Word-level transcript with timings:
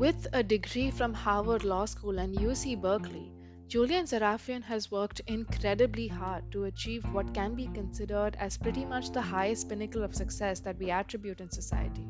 With 0.00 0.28
a 0.32 0.42
degree 0.42 0.90
from 0.90 1.12
Harvard 1.12 1.62
Law 1.62 1.84
School 1.84 2.20
and 2.20 2.34
UC 2.34 2.80
Berkeley, 2.80 3.30
Julian 3.68 4.06
Sarafian 4.06 4.62
has 4.62 4.90
worked 4.90 5.20
incredibly 5.26 6.08
hard 6.08 6.50
to 6.52 6.64
achieve 6.64 7.04
what 7.12 7.34
can 7.34 7.54
be 7.54 7.66
considered 7.66 8.34
as 8.36 8.56
pretty 8.56 8.86
much 8.86 9.10
the 9.10 9.20
highest 9.20 9.68
pinnacle 9.68 10.02
of 10.02 10.14
success 10.14 10.60
that 10.60 10.78
we 10.78 10.90
attribute 10.90 11.42
in 11.42 11.50
society. 11.50 12.08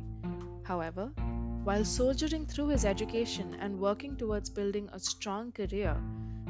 However, 0.62 1.06
while 1.64 1.84
soldiering 1.84 2.46
through 2.46 2.68
his 2.68 2.84
education 2.84 3.56
and 3.58 3.80
working 3.80 4.16
towards 4.16 4.50
building 4.50 4.88
a 4.92 5.00
strong 5.00 5.50
career, 5.50 6.00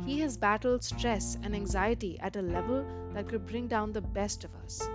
he 0.05 0.21
has 0.21 0.37
battled 0.37 0.85
stress 0.85 1.39
and 1.43 1.55
anxiety 1.55 2.21
at 2.21 2.37
a 2.37 2.43
level 2.43 2.85
that 3.15 3.31
could 3.31 3.47
bring 3.47 3.67
down 3.67 3.93
the 3.93 4.03
best 4.03 4.45
of 4.45 4.55
us. 4.57 4.87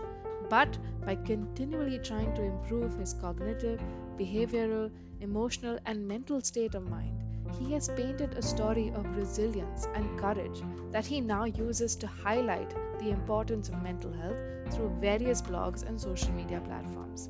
But 0.48 0.78
by 1.04 1.16
continually 1.16 1.98
trying 1.98 2.36
to 2.36 2.44
improve 2.44 2.94
his 3.00 3.16
cognitive, 3.16 3.82
behavioral, 4.16 4.92
emotional, 5.22 5.80
and 5.86 6.08
mental 6.08 6.42
state 6.42 6.76
of 6.76 6.90
mind, 6.90 7.22
he 7.60 7.74
has 7.74 7.90
painted 7.90 8.34
a 8.34 8.42
story 8.42 8.92
of 8.96 9.16
resilience 9.16 9.88
and 9.94 10.20
courage 10.20 10.62
that 10.92 11.06
he 11.06 11.22
now 11.22 11.46
uses 11.46 11.96
to 11.96 12.08
highlight 12.08 12.74
the 13.00 13.12
importance 13.12 13.70
of 13.70 13.82
mental 13.84 14.12
health 14.12 14.74
through 14.74 14.98
various 15.00 15.42
blogs 15.42 15.84
and 15.84 16.00
social 16.00 16.32
media 16.34 16.62
platforms. 16.62 17.30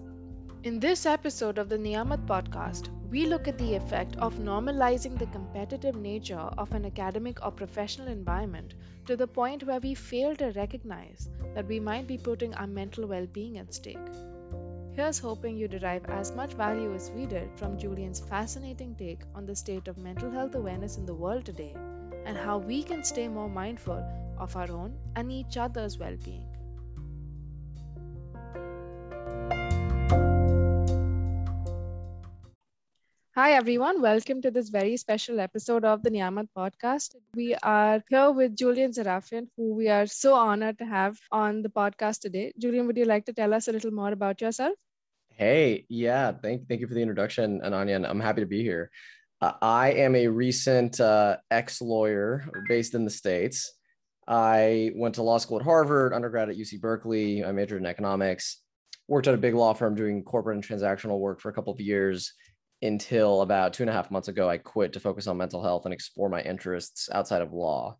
In 0.63 0.79
this 0.79 1.05
episode 1.05 1.59
of 1.59 1.69
the 1.69 1.77
Niyamat 1.77 2.25
podcast, 2.25 2.89
we 3.11 3.27
look 3.27 3.47
at 3.47 3.57
the 3.59 3.75
effect 3.75 4.15
of 4.15 4.39
normalizing 4.39 5.17
the 5.17 5.27
competitive 5.27 5.95
nature 5.95 6.49
of 6.57 6.71
an 6.73 6.85
academic 6.85 7.45
or 7.45 7.51
professional 7.51 8.07
environment 8.07 8.73
to 9.05 9.15
the 9.15 9.27
point 9.27 9.63
where 9.63 9.79
we 9.79 9.93
fail 9.93 10.35
to 10.37 10.51
recognize 10.53 11.29
that 11.53 11.67
we 11.67 11.79
might 11.79 12.07
be 12.07 12.17
putting 12.17 12.55
our 12.55 12.65
mental 12.65 13.07
well 13.07 13.27
being 13.27 13.59
at 13.59 13.73
stake. 13.73 14.09
Here's 14.95 15.19
hoping 15.19 15.57
you 15.57 15.67
derive 15.67 16.05
as 16.05 16.33
much 16.33 16.53
value 16.53 16.93
as 16.95 17.11
we 17.11 17.25
did 17.25 17.49
from 17.57 17.77
Julian's 17.77 18.21
fascinating 18.21 18.95
take 18.95 19.23
on 19.35 19.45
the 19.45 19.53
state 19.53 19.89
of 19.89 19.97
mental 19.97 20.31
health 20.31 20.55
awareness 20.55 20.97
in 20.97 21.05
the 21.05 21.13
world 21.13 21.43
today 21.43 21.75
and 22.25 22.37
how 22.37 22.59
we 22.59 22.81
can 22.81 23.03
stay 23.03 23.27
more 23.27 23.49
mindful 23.49 24.01
of 24.37 24.55
our 24.55 24.71
own 24.71 24.97
and 25.17 25.29
each 25.29 25.57
other's 25.57 25.97
well 25.97 26.15
being. 26.23 26.54
Hi, 33.37 33.51
everyone. 33.51 34.01
Welcome 34.01 34.41
to 34.43 34.49
this 34.49 34.69
very 34.69 34.95
special 34.95 35.41
episode 35.41 35.83
of 35.83 36.01
the 36.01 36.09
Niyamat 36.09 36.47
podcast. 36.57 37.15
We 37.35 37.53
are 37.55 38.01
here 38.09 38.31
with 38.31 38.55
Julian 38.55 38.93
Sarafian, 38.93 39.49
who 39.57 39.73
we 39.73 39.89
are 39.89 40.07
so 40.07 40.35
honored 40.35 40.77
to 40.77 40.85
have 40.85 41.19
on 41.33 41.61
the 41.61 41.67
podcast 41.67 42.21
today. 42.21 42.53
Julian, 42.57 42.87
would 42.87 42.95
you 42.95 43.03
like 43.03 43.25
to 43.25 43.33
tell 43.33 43.53
us 43.53 43.67
a 43.67 43.73
little 43.73 43.91
more 43.91 44.13
about 44.13 44.39
yourself? 44.39 44.71
Hey, 45.27 45.85
yeah, 45.89 46.31
thank 46.31 46.69
thank 46.69 46.79
you 46.79 46.87
for 46.87 46.93
the 46.93 47.01
introduction, 47.01 47.59
Ananya. 47.59 48.09
I'm 48.09 48.21
happy 48.21 48.39
to 48.39 48.47
be 48.47 48.63
here. 48.63 48.89
Uh, 49.41 49.51
I 49.61 49.91
am 50.05 50.15
a 50.15 50.29
recent 50.29 51.01
uh, 51.01 51.35
ex 51.51 51.81
lawyer 51.81 52.49
based 52.69 52.93
in 52.93 53.03
the 53.03 53.11
states. 53.11 53.73
I 54.25 54.93
went 54.95 55.15
to 55.15 55.23
law 55.23 55.39
school 55.39 55.59
at 55.59 55.65
Harvard, 55.65 56.13
undergrad 56.13 56.49
at 56.49 56.55
UC 56.55 56.79
Berkeley. 56.79 57.43
I 57.43 57.51
majored 57.51 57.81
in 57.81 57.85
economics. 57.85 58.61
Worked 59.09 59.27
at 59.27 59.33
a 59.33 59.43
big 59.45 59.55
law 59.55 59.73
firm 59.73 59.93
doing 59.93 60.23
corporate 60.23 60.55
and 60.55 60.65
transactional 60.65 61.19
work 61.19 61.41
for 61.41 61.49
a 61.49 61.53
couple 61.53 61.73
of 61.73 61.81
years 61.81 62.33
until 62.85 63.41
about 63.41 63.73
two 63.73 63.83
and 63.83 63.89
a 63.89 63.93
half 63.93 64.11
months 64.11 64.27
ago. 64.27 64.49
I 64.49 64.57
quit 64.57 64.93
to 64.93 64.99
focus 64.99 65.27
on 65.27 65.37
mental 65.37 65.63
health 65.63 65.85
and 65.85 65.93
explore 65.93 66.29
my 66.29 66.41
interests 66.41 67.09
outside 67.11 67.41
of 67.41 67.53
law. 67.53 67.97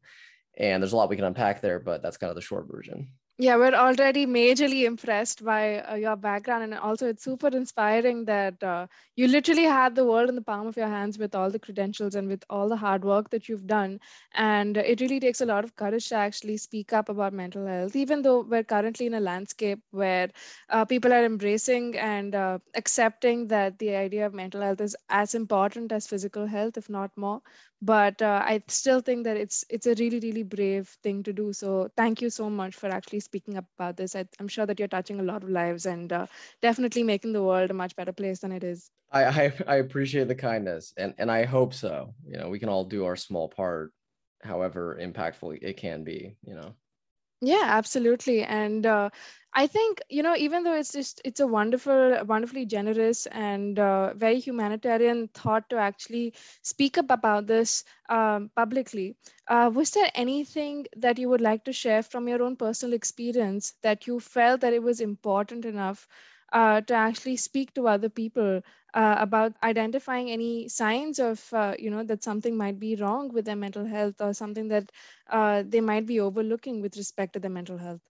And 0.57 0.81
there's 0.81 0.93
a 0.93 0.97
lot 0.97 1.09
we 1.09 1.15
can 1.15 1.25
unpack 1.25 1.61
there, 1.61 1.79
but 1.79 2.01
that's 2.01 2.17
kind 2.17 2.29
of 2.29 2.35
the 2.35 2.41
short 2.41 2.67
version 2.71 3.09
yeah 3.37 3.55
we're 3.57 3.73
already 3.73 4.25
majorly 4.25 4.83
impressed 4.85 5.43
by 5.43 5.79
uh, 5.79 5.95
your 5.95 6.15
background 6.15 6.63
and 6.63 6.73
also 6.75 7.07
it's 7.07 7.23
super 7.23 7.47
inspiring 7.47 8.25
that 8.25 8.61
uh, 8.63 8.87
you 9.15 9.27
literally 9.27 9.63
had 9.63 9.95
the 9.95 10.05
world 10.05 10.29
in 10.29 10.35
the 10.35 10.41
palm 10.41 10.67
of 10.67 10.77
your 10.77 10.87
hands 10.87 11.17
with 11.17 11.35
all 11.35 11.49
the 11.49 11.59
credentials 11.59 12.15
and 12.15 12.27
with 12.27 12.43
all 12.49 12.69
the 12.69 12.75
hard 12.77 13.03
work 13.03 13.29
that 13.31 13.47
you've 13.49 13.67
done. 13.67 13.99
And 14.33 14.77
it 14.77 15.01
really 15.01 15.19
takes 15.19 15.41
a 15.41 15.45
lot 15.45 15.63
of 15.63 15.75
courage 15.75 16.09
to 16.09 16.15
actually 16.15 16.57
speak 16.57 16.93
up 16.93 17.09
about 17.09 17.33
mental 17.33 17.65
health 17.67 17.95
even 17.95 18.21
though 18.21 18.41
we're 18.41 18.63
currently 18.63 19.05
in 19.07 19.13
a 19.13 19.19
landscape 19.19 19.79
where 19.91 20.29
uh, 20.69 20.85
people 20.85 21.13
are 21.13 21.23
embracing 21.25 21.97
and 21.97 22.35
uh, 22.35 22.59
accepting 22.75 23.47
that 23.47 23.79
the 23.79 23.95
idea 23.95 24.25
of 24.25 24.33
mental 24.33 24.61
health 24.61 24.81
is 24.81 24.95
as 25.09 25.33
important 25.35 25.91
as 25.91 26.07
physical 26.07 26.45
health 26.47 26.77
if 26.77 26.89
not 26.89 27.11
more. 27.17 27.41
But 27.81 28.21
uh, 28.21 28.41
i 28.45 28.61
still 28.67 29.01
think 29.01 29.25
that 29.25 29.37
it's 29.37 29.63
it's 29.69 29.85
a 29.87 29.95
really 29.95 30.19
really 30.19 30.43
brave 30.43 30.87
thing 31.03 31.23
to 31.23 31.33
do. 31.33 31.53
So 31.53 31.89
thank 31.97 32.21
you 32.21 32.29
so 32.29 32.49
much 32.49 32.75
for 32.75 32.87
actually 32.87 33.19
speaking 33.25 33.57
up 33.57 33.65
about 33.77 33.97
this 33.97 34.15
I, 34.15 34.25
am 34.39 34.47
sure 34.47 34.65
that 34.65 34.79
you're 34.79 34.87
touching 34.87 35.19
a 35.19 35.23
lot 35.23 35.43
of 35.43 35.49
lives 35.49 35.85
and 35.85 36.11
uh, 36.11 36.27
definitely 36.61 37.03
making 37.03 37.33
the 37.33 37.43
world 37.43 37.71
a 37.71 37.73
much 37.73 37.95
better 37.95 38.13
place 38.13 38.39
than 38.39 38.51
it 38.51 38.63
is. 38.63 38.89
I, 39.11 39.25
I 39.25 39.53
i 39.67 39.75
appreciate 39.75 40.27
the 40.27 40.35
kindness 40.35 40.93
and 40.97 41.13
and 41.17 41.31
i 41.31 41.43
hope 41.43 41.73
so. 41.73 42.13
You 42.27 42.37
know 42.37 42.49
we 42.49 42.59
can 42.59 42.69
all 42.69 42.85
do 42.85 43.05
our 43.05 43.15
small 43.15 43.49
part 43.49 43.91
however 44.41 44.97
impactful 45.01 45.57
it 45.61 45.77
can 45.77 46.03
be 46.03 46.37
you 46.43 46.55
know 46.55 46.75
yeah 47.45 47.63
absolutely 47.65 48.43
and 48.43 48.85
uh, 48.85 49.09
i 49.53 49.67
think 49.67 50.01
you 50.09 50.23
know 50.23 50.35
even 50.35 50.63
though 50.63 50.73
it's 50.73 50.93
just 50.93 51.21
it's 51.25 51.39
a 51.41 51.47
wonderful 51.47 52.17
wonderfully 52.27 52.65
generous 52.65 53.25
and 53.27 53.79
uh, 53.79 54.13
very 54.15 54.39
humanitarian 54.39 55.27
thought 55.29 55.69
to 55.69 55.77
actually 55.77 56.33
speak 56.63 56.97
up 56.97 57.11
about 57.11 57.47
this 57.47 57.83
um, 58.09 58.49
publicly 58.55 59.15
uh, 59.49 59.71
was 59.73 59.91
there 59.91 60.09
anything 60.15 60.85
that 60.97 61.19
you 61.19 61.29
would 61.29 61.41
like 61.49 61.65
to 61.65 61.73
share 61.73 62.03
from 62.03 62.27
your 62.27 62.43
own 62.43 62.57
personal 62.57 62.93
experience 62.95 63.73
that 63.83 64.07
you 64.07 64.19
felt 64.19 64.61
that 64.61 64.73
it 64.73 64.83
was 64.83 65.01
important 65.01 65.65
enough 65.65 66.07
uh, 66.55 66.81
to 66.81 66.93
actually 66.95 67.35
speak 67.37 67.73
to 67.75 67.87
other 67.87 68.09
people 68.09 68.61
uh, 68.95 69.15
about 69.19 69.53
identifying 69.61 70.31
any 70.31 70.69
signs 70.69 71.19
of 71.19 71.53
uh, 71.53 71.75
you 71.77 71.91
know 71.91 72.03
that 72.03 72.23
something 72.23 72.57
might 72.57 72.79
be 72.79 72.95
wrong 72.95 73.29
with 73.33 73.45
their 73.45 73.57
mental 73.57 73.85
health 73.85 74.21
or 74.21 74.33
something 74.33 74.69
that 74.69 74.91
uh, 75.29 75.63
they 75.67 75.81
might 75.81 76.05
be 76.07 76.19
overlooking 76.21 76.81
with 76.81 76.97
respect 76.97 77.33
to 77.33 77.39
their 77.39 77.51
mental 77.51 77.77
health. 77.77 78.01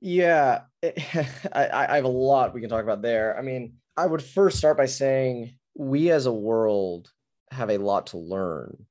Yeah 0.00 0.62
I, 0.82 1.68
I 1.92 1.96
have 1.96 2.04
a 2.04 2.08
lot 2.08 2.54
we 2.54 2.60
can 2.60 2.70
talk 2.70 2.84
about 2.84 3.02
there. 3.02 3.36
I 3.38 3.42
mean 3.42 3.78
i 3.96 4.06
would 4.06 4.22
first 4.22 4.58
start 4.58 4.78
by 4.78 4.86
saying 4.86 5.58
we 5.74 6.10
as 6.10 6.26
a 6.26 6.32
world 6.32 7.12
have 7.50 7.70
a 7.70 7.78
lot 7.78 8.06
to 8.06 8.18
learn 8.18 8.86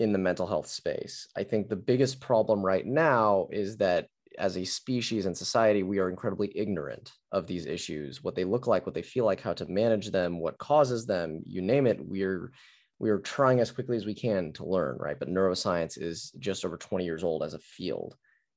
in 0.00 0.12
the 0.12 0.18
mental 0.18 0.46
health 0.46 0.66
space. 0.66 1.28
I 1.36 1.44
think 1.44 1.68
the 1.68 1.76
biggest 1.76 2.20
problem 2.20 2.62
right 2.64 2.86
now 2.86 3.48
is 3.52 3.78
that 3.78 4.08
as 4.38 4.56
a 4.56 4.64
species 4.64 5.26
and 5.26 5.36
society, 5.36 5.82
we 5.82 5.98
are 5.98 6.10
incredibly 6.10 6.52
ignorant 6.56 7.12
of 7.30 7.46
these 7.46 7.66
issues, 7.66 8.22
what 8.22 8.34
they 8.34 8.44
look 8.44 8.66
like, 8.66 8.86
what 8.86 8.94
they 8.94 9.02
feel 9.02 9.24
like, 9.24 9.40
how 9.40 9.52
to 9.54 9.66
manage 9.66 10.10
them, 10.10 10.40
what 10.40 10.58
causes 10.58 11.06
them, 11.06 11.42
you 11.46 11.62
name 11.62 11.86
it. 11.86 11.98
We're 12.00 12.52
we're 12.98 13.18
trying 13.18 13.58
as 13.58 13.72
quickly 13.72 13.96
as 13.96 14.06
we 14.06 14.14
can 14.14 14.52
to 14.52 14.64
learn, 14.64 14.96
right? 14.98 15.18
But 15.18 15.28
neuroscience 15.28 16.00
is 16.00 16.30
just 16.38 16.64
over 16.64 16.76
20 16.76 17.04
years 17.04 17.24
old 17.24 17.42
as 17.42 17.52
a 17.52 17.58
field. 17.58 18.14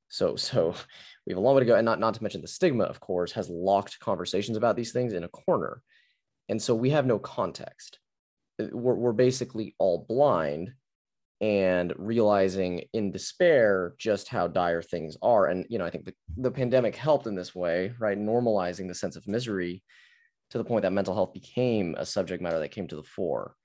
So 0.10 0.36
so 0.36 0.76
we 1.26 1.32
have 1.32 1.38
a 1.38 1.42
long 1.42 1.56
way 1.56 1.62
to 1.62 1.66
go. 1.66 1.76
And 1.76 1.86
not, 1.86 2.00
not 2.00 2.14
to 2.14 2.24
mention 2.24 2.42
the 2.42 2.48
stigma, 2.48 2.84
of 2.84 3.00
course, 3.00 3.32
has 3.32 3.50
locked 3.50 4.00
conversations 4.00 4.56
about 4.56 4.76
these 4.76 4.92
things 4.92 5.14
in 5.14 5.24
a 5.24 5.30
corner. 5.30 5.82
And 6.48 6.62
so 6.62 6.76
we 6.76 6.92
have 6.92 7.08
no 7.08 7.18
context. 7.18 8.00
We're, 8.60 8.96
we're 8.96 9.14
basically 9.14 9.76
all 9.80 10.06
blind 10.08 10.74
and 11.42 11.94
realizing 11.98 12.84
in 12.94 13.12
despair 13.12 13.94
just 13.98 14.30
how 14.30 14.48
dire 14.48 14.82
things 14.82 15.18
are. 15.22 15.48
And 15.48 15.66
you 15.70 15.78
know 15.78 15.86
i 15.86 15.90
think 15.90 16.06
the, 16.06 16.14
the 16.38 16.52
pandemic 16.52 16.96
helped 16.96 17.28
in 17.28 17.36
this 17.36 17.54
way 17.54 17.94
right? 18.00 18.18
Normalizing 18.18 18.88
the 18.88 18.96
sense 18.96 19.16
of 19.16 19.28
misery 19.28 19.84
to 20.52 20.58
the 20.58 20.64
point 20.64 20.84
that 20.84 20.94
mental 20.94 21.14
health 21.14 21.34
became 21.34 21.96
a 21.98 22.06
subject 22.06 22.42
matter 22.42 22.60
that 22.60 22.72
came 22.72 22.88
to 22.88 22.96
the 22.96 23.04
fore. 23.04 23.56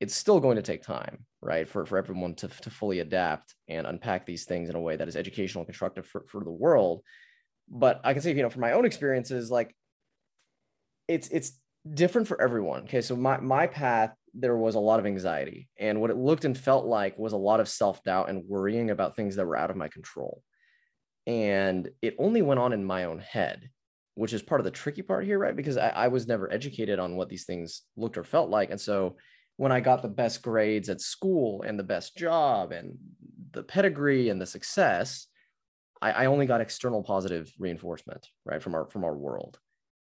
It's 0.00 0.14
still 0.14 0.40
going 0.40 0.56
to 0.56 0.62
take 0.62 0.82
time 0.82 1.26
right? 1.40 1.68
For, 1.68 1.86
for 1.86 1.98
everyone 1.98 2.34
to, 2.36 2.48
to 2.48 2.70
fully 2.70 3.00
adapt 3.00 3.54
and 3.68 3.86
unpack 3.86 4.26
these 4.26 4.44
things 4.44 4.68
in 4.68 4.76
a 4.76 4.80
way 4.80 4.96
that 4.96 5.08
is 5.08 5.16
educational 5.16 5.62
and 5.62 5.68
constructive 5.68 6.06
for, 6.06 6.24
for 6.28 6.42
the 6.42 6.50
world. 6.50 7.02
But 7.70 8.00
i 8.04 8.12
can 8.14 8.22
say 8.22 8.34
you 8.34 8.42
know 8.42 8.50
from 8.50 8.62
my 8.62 8.72
own 8.72 8.86
experiences 8.86 9.50
like 9.50 9.74
it's 11.06 11.28
it's 11.28 11.52
different 11.92 12.28
for 12.28 12.40
everyone. 12.40 12.82
Okay 12.82 13.02
so 13.02 13.16
my 13.16 13.38
my 13.38 13.66
path 13.66 14.14
there 14.38 14.56
was 14.56 14.74
a 14.74 14.80
lot 14.80 15.00
of 15.00 15.06
anxiety. 15.06 15.68
And 15.78 16.00
what 16.00 16.10
it 16.10 16.16
looked 16.16 16.44
and 16.44 16.56
felt 16.56 16.86
like 16.86 17.18
was 17.18 17.32
a 17.32 17.38
lot 17.38 17.60
of 17.60 17.68
self 17.68 18.02
doubt 18.04 18.30
and 18.30 18.44
worrying 18.46 18.90
about 18.90 19.16
things 19.16 19.36
that 19.36 19.46
were 19.46 19.56
out 19.56 19.70
of 19.70 19.76
my 19.76 19.88
control. 19.88 20.42
And 21.26 21.88
it 22.00 22.16
only 22.18 22.42
went 22.42 22.60
on 22.60 22.72
in 22.72 22.84
my 22.84 23.04
own 23.04 23.18
head, 23.18 23.68
which 24.14 24.32
is 24.32 24.42
part 24.42 24.60
of 24.60 24.64
the 24.64 24.70
tricky 24.70 25.02
part 25.02 25.24
here, 25.24 25.38
right? 25.38 25.56
Because 25.56 25.76
I, 25.76 25.88
I 25.88 26.08
was 26.08 26.26
never 26.26 26.50
educated 26.52 26.98
on 26.98 27.16
what 27.16 27.28
these 27.28 27.44
things 27.44 27.82
looked 27.96 28.16
or 28.16 28.24
felt 28.24 28.48
like. 28.48 28.70
And 28.70 28.80
so 28.80 29.16
when 29.56 29.72
I 29.72 29.80
got 29.80 30.02
the 30.02 30.08
best 30.08 30.40
grades 30.42 30.88
at 30.88 31.00
school 31.00 31.62
and 31.62 31.78
the 31.78 31.84
best 31.84 32.16
job 32.16 32.72
and 32.72 32.96
the 33.52 33.62
pedigree 33.62 34.28
and 34.28 34.40
the 34.40 34.46
success, 34.46 35.26
I, 36.00 36.12
I 36.12 36.26
only 36.26 36.46
got 36.46 36.60
external 36.60 37.02
positive 37.02 37.52
reinforcement, 37.58 38.26
right, 38.44 38.62
from 38.62 38.74
our 38.74 38.88
from 38.88 39.04
our 39.04 39.16
world. 39.16 39.58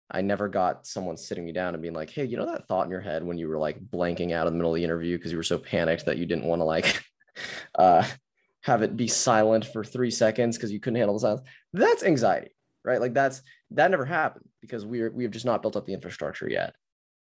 I 0.09 0.21
never 0.21 0.47
got 0.47 0.87
someone 0.87 1.17
sitting 1.17 1.45
me 1.45 1.51
down 1.51 1.73
and 1.73 1.81
being 1.81 1.93
like, 1.93 2.09
hey, 2.09 2.25
you 2.25 2.37
know 2.37 2.45
that 2.45 2.67
thought 2.67 2.85
in 2.85 2.91
your 2.91 3.01
head 3.01 3.23
when 3.23 3.37
you 3.37 3.47
were 3.49 3.57
like 3.57 3.79
blanking 3.79 4.31
out 4.31 4.47
in 4.47 4.53
the 4.53 4.57
middle 4.57 4.71
of 4.71 4.75
the 4.75 4.83
interview 4.83 5.17
because 5.17 5.31
you 5.31 5.37
were 5.37 5.43
so 5.43 5.57
panicked 5.57 6.05
that 6.05 6.17
you 6.17 6.25
didn't 6.25 6.45
want 6.45 6.61
to 6.61 6.63
like 6.63 7.03
uh, 7.75 8.05
have 8.61 8.83
it 8.83 8.95
be 8.95 9.07
silent 9.07 9.65
for 9.65 9.83
three 9.83 10.11
seconds 10.11 10.57
because 10.57 10.71
you 10.71 10.79
couldn't 10.79 10.97
handle 10.97 11.15
the 11.15 11.19
silence. 11.19 11.41
That's 11.73 12.03
anxiety, 12.03 12.51
right? 12.85 13.01
Like 13.01 13.13
that's 13.13 13.41
that 13.71 13.91
never 13.91 14.05
happened 14.05 14.47
because 14.61 14.85
we're 14.85 15.11
we 15.11 15.23
have 15.23 15.33
just 15.33 15.45
not 15.45 15.61
built 15.61 15.75
up 15.75 15.85
the 15.85 15.93
infrastructure 15.93 16.49
yet. 16.49 16.73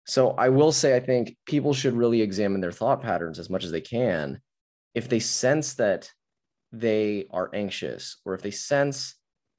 So 0.07 0.31
I 0.31 0.49
will 0.49 0.71
say, 0.71 0.95
I 0.95 0.99
think 0.99 1.35
people 1.45 1.73
should 1.73 1.93
really 1.93 2.21
examine 2.21 2.61
their 2.61 2.71
thought 2.71 3.01
patterns 3.01 3.39
as 3.39 3.49
much 3.49 3.63
as 3.63 3.71
they 3.71 3.81
can. 3.81 4.39
If 4.93 5.09
they 5.09 5.19
sense 5.19 5.73
that 5.75 6.11
they 6.71 7.25
are 7.31 7.49
anxious, 7.53 8.17
or 8.25 8.35
if 8.35 8.41
they 8.41 8.51
sense 8.51 9.15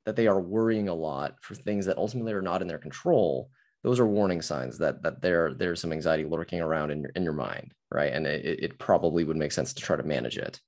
that 0.07 0.17
they 0.17 0.29
are 0.29 0.41
worrying 0.41 0.89
a 0.89 0.95
lot 0.95 1.35
for 1.43 1.55
things 1.55 1.85
that 1.87 1.99
ultimately 1.99 2.33
are 2.33 2.41
not 2.41 2.63
in 2.63 2.69
their 2.69 2.79
control, 2.79 3.51
those 3.83 4.01
are 4.01 4.07
warning 4.07 4.41
signs 4.41 4.79
that 4.79 5.03
that 5.03 5.21
there 5.21 5.53
there's 5.53 5.81
some 5.81 5.93
anxiety 5.93 6.25
lurking 6.25 6.61
around 6.61 6.91
in 6.91 7.03
your 7.03 7.11
in 7.15 7.25
your 7.25 7.33
mind, 7.33 7.75
right? 7.91 8.13
And 8.13 8.27
it, 8.27 8.45
it 8.45 8.79
probably 8.79 9.25
would 9.25 9.37
make 9.37 9.53
sense 9.53 9.75
to 9.75 9.83
try 9.83 9.97
to 9.97 10.03
manage 10.03 10.39
it. 10.39 10.61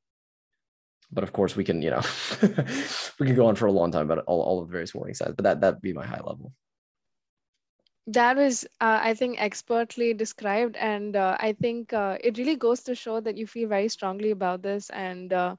But 1.10 1.24
of 1.24 1.32
course, 1.32 1.56
we 1.56 1.64
can 1.64 1.80
you 1.80 1.90
know 1.90 2.02
we 3.18 3.26
can 3.26 3.36
go 3.36 3.46
on 3.46 3.54
for 3.54 3.66
a 3.66 3.72
long 3.72 3.90
time 3.92 4.10
about 4.10 4.24
all, 4.26 4.42
all 4.42 4.60
of 4.60 4.68
the 4.68 4.72
various 4.72 4.94
warning 4.94 5.14
signs. 5.14 5.34
But 5.36 5.44
that 5.44 5.60
that'd 5.60 5.80
be 5.80 5.92
my 5.92 6.04
high 6.04 6.20
level. 6.20 6.52
That 8.08 8.38
was, 8.38 8.64
uh, 8.80 9.00
I 9.02 9.12
think, 9.12 9.36
expertly 9.38 10.14
described, 10.14 10.76
and 10.76 11.14
uh, 11.14 11.36
I 11.38 11.52
think 11.52 11.92
uh, 11.92 12.16
it 12.24 12.38
really 12.38 12.56
goes 12.56 12.82
to 12.84 12.94
show 12.94 13.20
that 13.20 13.36
you 13.36 13.46
feel 13.46 13.68
very 13.68 13.88
strongly 13.88 14.30
about 14.30 14.62
this. 14.62 14.88
And 14.88 15.30
uh, 15.30 15.56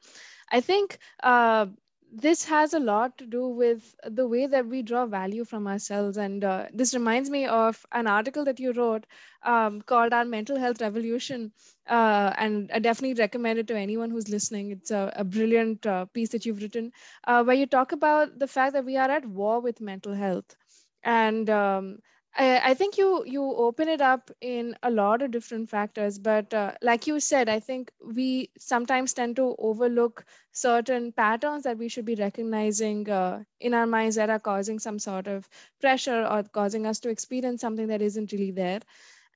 I 0.52 0.60
think 0.60 0.98
uh, 1.22 1.68
this 2.12 2.46
has 2.46 2.74
a 2.74 2.80
lot 2.80 3.18
to 3.18 3.26
do 3.26 3.48
with 3.48 3.96
the 4.06 4.28
way 4.28 4.46
that 4.48 4.66
we 4.68 4.82
draw 4.82 5.06
value 5.06 5.44
from 5.46 5.68
ourselves. 5.68 6.18
And 6.18 6.44
uh, 6.44 6.68
this 6.74 6.94
reminds 6.94 7.30
me 7.30 7.46
of 7.46 7.86
an 7.92 8.08
article 8.08 8.46
that 8.46 8.60
you 8.60 8.72
wrote 8.74 9.06
um, 9.44 9.82
called 9.82 10.14
Our 10.14 10.26
Mental 10.26 10.58
Health 10.58 10.82
Revolution. 10.82 11.52
Uh, 11.88 12.34
and 12.38 12.72
I 12.74 12.80
definitely 12.80 13.22
recommend 13.22 13.60
it 13.60 13.68
to 13.68 13.78
anyone 13.78 14.10
who's 14.12 14.30
listening. 14.30 14.72
It's 14.72 14.92
a, 14.92 15.12
a 15.16 15.24
brilliant 15.24 15.86
uh, 15.86 16.06
piece 16.06 16.30
that 16.30 16.46
you've 16.46 16.62
written 16.62 16.92
uh, 17.26 17.44
where 17.44 17.56
you 17.56 17.66
talk 17.68 17.92
about 17.92 18.38
the 18.40 18.48
fact 18.48 18.74
that 18.74 18.86
we 18.86 18.98
are 18.98 19.10
at 19.10 19.26
war 19.26 19.60
with 19.62 19.82
mental 19.82 20.14
health. 20.14 20.56
And 21.04 21.50
um, 21.50 22.00
I, 22.36 22.74
think 22.74 22.98
you 22.98 23.24
you 23.26 23.44
open 23.44 23.90
it 23.90 24.02
up 24.02 24.32
in 24.42 24.76
a 24.84 24.90
lot 24.92 25.22
of 25.22 25.32
different 25.32 25.70
factors, 25.70 26.18
but 26.20 26.54
uh, 26.54 26.74
like 26.82 27.08
you 27.08 27.20
said, 27.20 27.50
I 27.50 27.60
think 27.60 27.92
we 28.04 28.52
sometimes 28.58 29.14
tend 29.14 29.36
to 29.38 29.56
overlook 29.60 30.26
certain 30.52 31.12
patterns 31.12 31.64
that 31.64 31.78
we 31.78 31.90
should 31.90 32.06
be 32.06 32.16
recognizing 32.16 33.10
uh, 33.10 33.44
in 33.60 33.74
our 33.74 33.86
minds 33.88 34.16
that 34.16 34.30
are 34.30 34.40
causing 34.40 34.80
some 34.80 35.00
sort 35.00 35.28
of 35.28 35.50
pressure 35.82 36.26
or 36.26 36.44
causing 36.44 36.86
us 36.86 37.00
to 37.02 37.10
experience 37.10 37.62
something 37.62 37.88
that 37.88 38.02
isn't 38.02 38.32
really 38.32 38.52
there. 38.52 38.82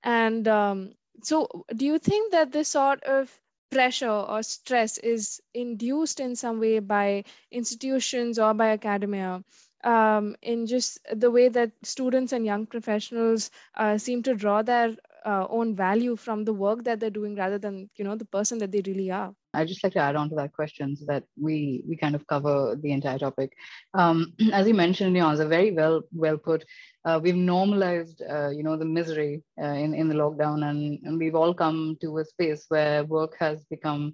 And 0.03 0.47
um, 0.47 0.93
so, 1.23 1.65
do 1.75 1.85
you 1.85 1.99
think 1.99 2.31
that 2.31 2.51
this 2.51 2.69
sort 2.69 3.03
of 3.03 3.39
pressure 3.71 4.09
or 4.09 4.43
stress 4.43 4.97
is 4.97 5.41
induced 5.53 6.19
in 6.19 6.35
some 6.35 6.59
way 6.59 6.79
by 6.79 7.23
institutions 7.51 8.39
or 8.39 8.53
by 8.53 8.69
academia? 8.69 9.43
Um, 9.83 10.35
in 10.41 10.65
just 10.65 10.99
the 11.13 11.31
way 11.31 11.47
that 11.49 11.71
students 11.83 12.31
and 12.33 12.45
young 12.45 12.65
professionals 12.65 13.51
uh, 13.75 13.97
seem 13.97 14.23
to 14.23 14.35
draw 14.35 14.61
their 14.61 14.95
uh, 15.25 15.45
own 15.49 15.75
value 15.75 16.15
from 16.15 16.43
the 16.43 16.53
work 16.53 16.83
that 16.83 16.99
they're 16.99 17.09
doing 17.09 17.35
rather 17.35 17.57
than 17.57 17.89
you 17.95 18.03
know 18.03 18.15
the 18.15 18.25
person 18.25 18.57
that 18.59 18.71
they 18.71 18.81
really 18.85 19.11
are. 19.11 19.33
I'd 19.53 19.67
just 19.67 19.83
like 19.83 19.93
to 19.93 19.99
add 19.99 20.15
on 20.15 20.29
to 20.29 20.35
that 20.35 20.53
question 20.53 20.95
so 20.95 21.05
that 21.07 21.23
we 21.39 21.83
we 21.87 21.95
kind 21.95 22.15
of 22.15 22.25
cover 22.27 22.75
the 22.81 22.91
entire 22.91 23.19
topic. 23.19 23.51
Um, 23.93 24.33
as 24.53 24.67
you 24.67 24.73
mentioned 24.73 25.15
you 25.15 25.21
know 25.21 25.35
very 25.47 25.71
well 25.71 26.01
well 26.13 26.37
put. 26.37 26.63
Uh, 27.05 27.19
we've 27.21 27.35
normalized 27.35 28.21
uh, 28.29 28.49
you 28.49 28.63
know 28.63 28.77
the 28.77 28.85
misery 28.85 29.43
uh, 29.61 29.75
in 29.83 29.93
in 29.93 30.07
the 30.07 30.15
lockdown 30.15 30.69
and, 30.69 30.99
and 31.03 31.19
we've 31.19 31.35
all 31.35 31.53
come 31.53 31.97
to 32.01 32.17
a 32.17 32.25
space 32.25 32.65
where 32.69 33.03
work 33.05 33.35
has 33.39 33.63
become 33.65 34.13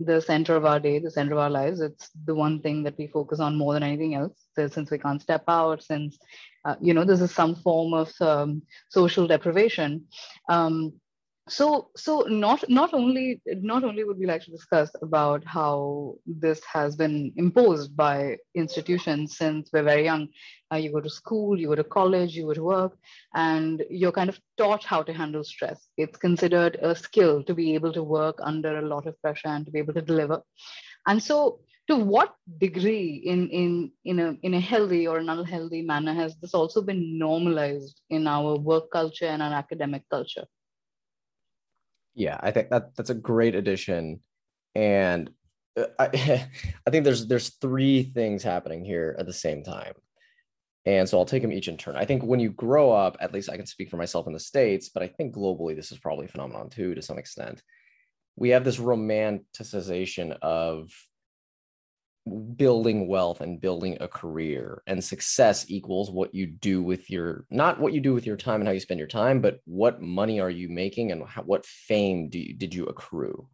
the 0.00 0.20
center 0.20 0.56
of 0.56 0.64
our 0.64 0.80
day, 0.80 0.98
the 0.98 1.10
center 1.10 1.32
of 1.32 1.38
our 1.38 1.50
lives. 1.50 1.80
It's 1.80 2.10
the 2.24 2.34
one 2.34 2.60
thing 2.60 2.82
that 2.84 2.96
we 2.98 3.06
focus 3.06 3.38
on 3.40 3.56
more 3.56 3.74
than 3.74 3.82
anything 3.82 4.14
else. 4.14 4.46
So 4.56 4.66
since 4.68 4.90
we 4.90 4.98
can't 4.98 5.20
step 5.20 5.44
out, 5.46 5.82
since 5.82 6.18
uh, 6.64 6.76
you 6.80 6.94
know 6.94 7.04
this 7.04 7.20
is 7.20 7.32
some 7.32 7.54
form 7.54 7.94
of 7.94 8.12
um, 8.20 8.62
social 8.88 9.26
deprivation, 9.26 10.06
um, 10.48 10.92
so 11.50 11.90
so 11.96 12.20
not 12.28 12.62
not 12.68 12.94
only 12.94 13.42
not 13.46 13.82
only 13.82 14.04
would 14.04 14.18
we 14.18 14.26
like 14.26 14.42
to 14.42 14.50
discuss 14.52 14.90
about 15.02 15.44
how 15.44 16.14
this 16.24 16.60
has 16.64 16.94
been 16.94 17.32
imposed 17.36 17.96
by 17.96 18.36
institutions 18.54 19.36
since 19.36 19.68
we're 19.72 19.82
very 19.82 20.04
young. 20.04 20.28
Uh, 20.72 20.76
you 20.76 20.92
go 20.92 21.00
to 21.00 21.10
school 21.10 21.58
you 21.58 21.66
go 21.66 21.74
to 21.74 21.82
college 21.82 22.36
you 22.36 22.46
go 22.46 22.54
to 22.54 22.62
work 22.62 22.96
and 23.34 23.82
you're 23.90 24.12
kind 24.12 24.30
of 24.30 24.38
taught 24.56 24.84
how 24.84 25.02
to 25.02 25.12
handle 25.12 25.42
stress. 25.42 25.88
It's 25.96 26.16
considered 26.16 26.76
a 26.80 26.94
skill 26.94 27.42
to 27.42 27.54
be 27.54 27.74
able 27.74 27.92
to 27.94 28.04
work 28.04 28.38
under 28.40 28.78
a 28.78 28.86
lot 28.86 29.06
of 29.06 29.20
pressure 29.20 29.48
and 29.48 29.66
to 29.66 29.72
be 29.72 29.80
able 29.80 29.94
to 29.94 30.02
deliver. 30.02 30.42
And 31.08 31.20
so 31.20 31.60
to 31.88 31.96
what 31.96 32.34
degree 32.58 33.22
in 33.24 33.48
in 33.48 33.90
in 34.04 34.20
a 34.20 34.36
in 34.42 34.54
a 34.54 34.60
healthy 34.60 35.08
or 35.08 35.18
an 35.18 35.28
unhealthy 35.28 35.82
manner 35.82 36.14
has 36.14 36.36
this 36.36 36.54
also 36.54 36.80
been 36.80 37.18
normalized 37.18 38.00
in 38.10 38.28
our 38.28 38.56
work 38.56 38.92
culture 38.92 39.26
and 39.26 39.42
our 39.42 39.54
academic 39.54 40.04
culture 40.08 40.46
yeah, 42.20 42.38
I 42.42 42.50
think 42.50 42.68
that 42.68 42.94
that's 42.96 43.08
a 43.08 43.14
great 43.14 43.54
addition, 43.54 44.20
and 44.74 45.30
uh, 45.74 45.86
I 45.98 46.04
I 46.86 46.90
think 46.90 47.04
there's 47.04 47.26
there's 47.26 47.56
three 47.56 48.02
things 48.02 48.42
happening 48.42 48.84
here 48.84 49.16
at 49.18 49.24
the 49.24 49.32
same 49.32 49.64
time, 49.64 49.94
and 50.84 51.08
so 51.08 51.18
I'll 51.18 51.24
take 51.24 51.40
them 51.40 51.52
each 51.52 51.68
in 51.68 51.78
turn. 51.78 51.96
I 51.96 52.04
think 52.04 52.22
when 52.22 52.38
you 52.38 52.50
grow 52.50 52.92
up, 52.92 53.16
at 53.20 53.32
least 53.32 53.48
I 53.48 53.56
can 53.56 53.64
speak 53.64 53.88
for 53.88 53.96
myself 53.96 54.26
in 54.26 54.34
the 54.34 54.38
states, 54.38 54.90
but 54.90 55.02
I 55.02 55.08
think 55.08 55.34
globally 55.34 55.74
this 55.74 55.92
is 55.92 55.98
probably 55.98 56.26
a 56.26 56.28
phenomenon 56.28 56.68
too 56.68 56.94
to 56.94 57.00
some 57.00 57.16
extent. 57.16 57.62
We 58.36 58.50
have 58.50 58.64
this 58.64 58.76
romanticization 58.76 60.36
of 60.42 60.90
building 62.30 63.08
wealth 63.08 63.40
and 63.40 63.60
building 63.60 63.96
a 64.00 64.08
career 64.08 64.82
and 64.86 65.02
success 65.02 65.66
equals 65.68 66.10
what 66.10 66.34
you 66.34 66.46
do 66.46 66.82
with 66.82 67.10
your 67.10 67.44
not 67.50 67.80
what 67.80 67.92
you 67.92 68.00
do 68.00 68.14
with 68.14 68.26
your 68.26 68.36
time 68.36 68.60
and 68.60 68.68
how 68.68 68.72
you 68.72 68.80
spend 68.80 68.98
your 68.98 69.08
time 69.08 69.40
but 69.40 69.60
what 69.64 70.00
money 70.00 70.40
are 70.40 70.50
you 70.50 70.68
making 70.68 71.12
and 71.12 71.24
how, 71.24 71.42
what 71.42 71.66
fame 71.66 72.28
do 72.28 72.38
you, 72.38 72.54
did 72.54 72.74
you 72.74 72.86
accrue? 72.86 73.48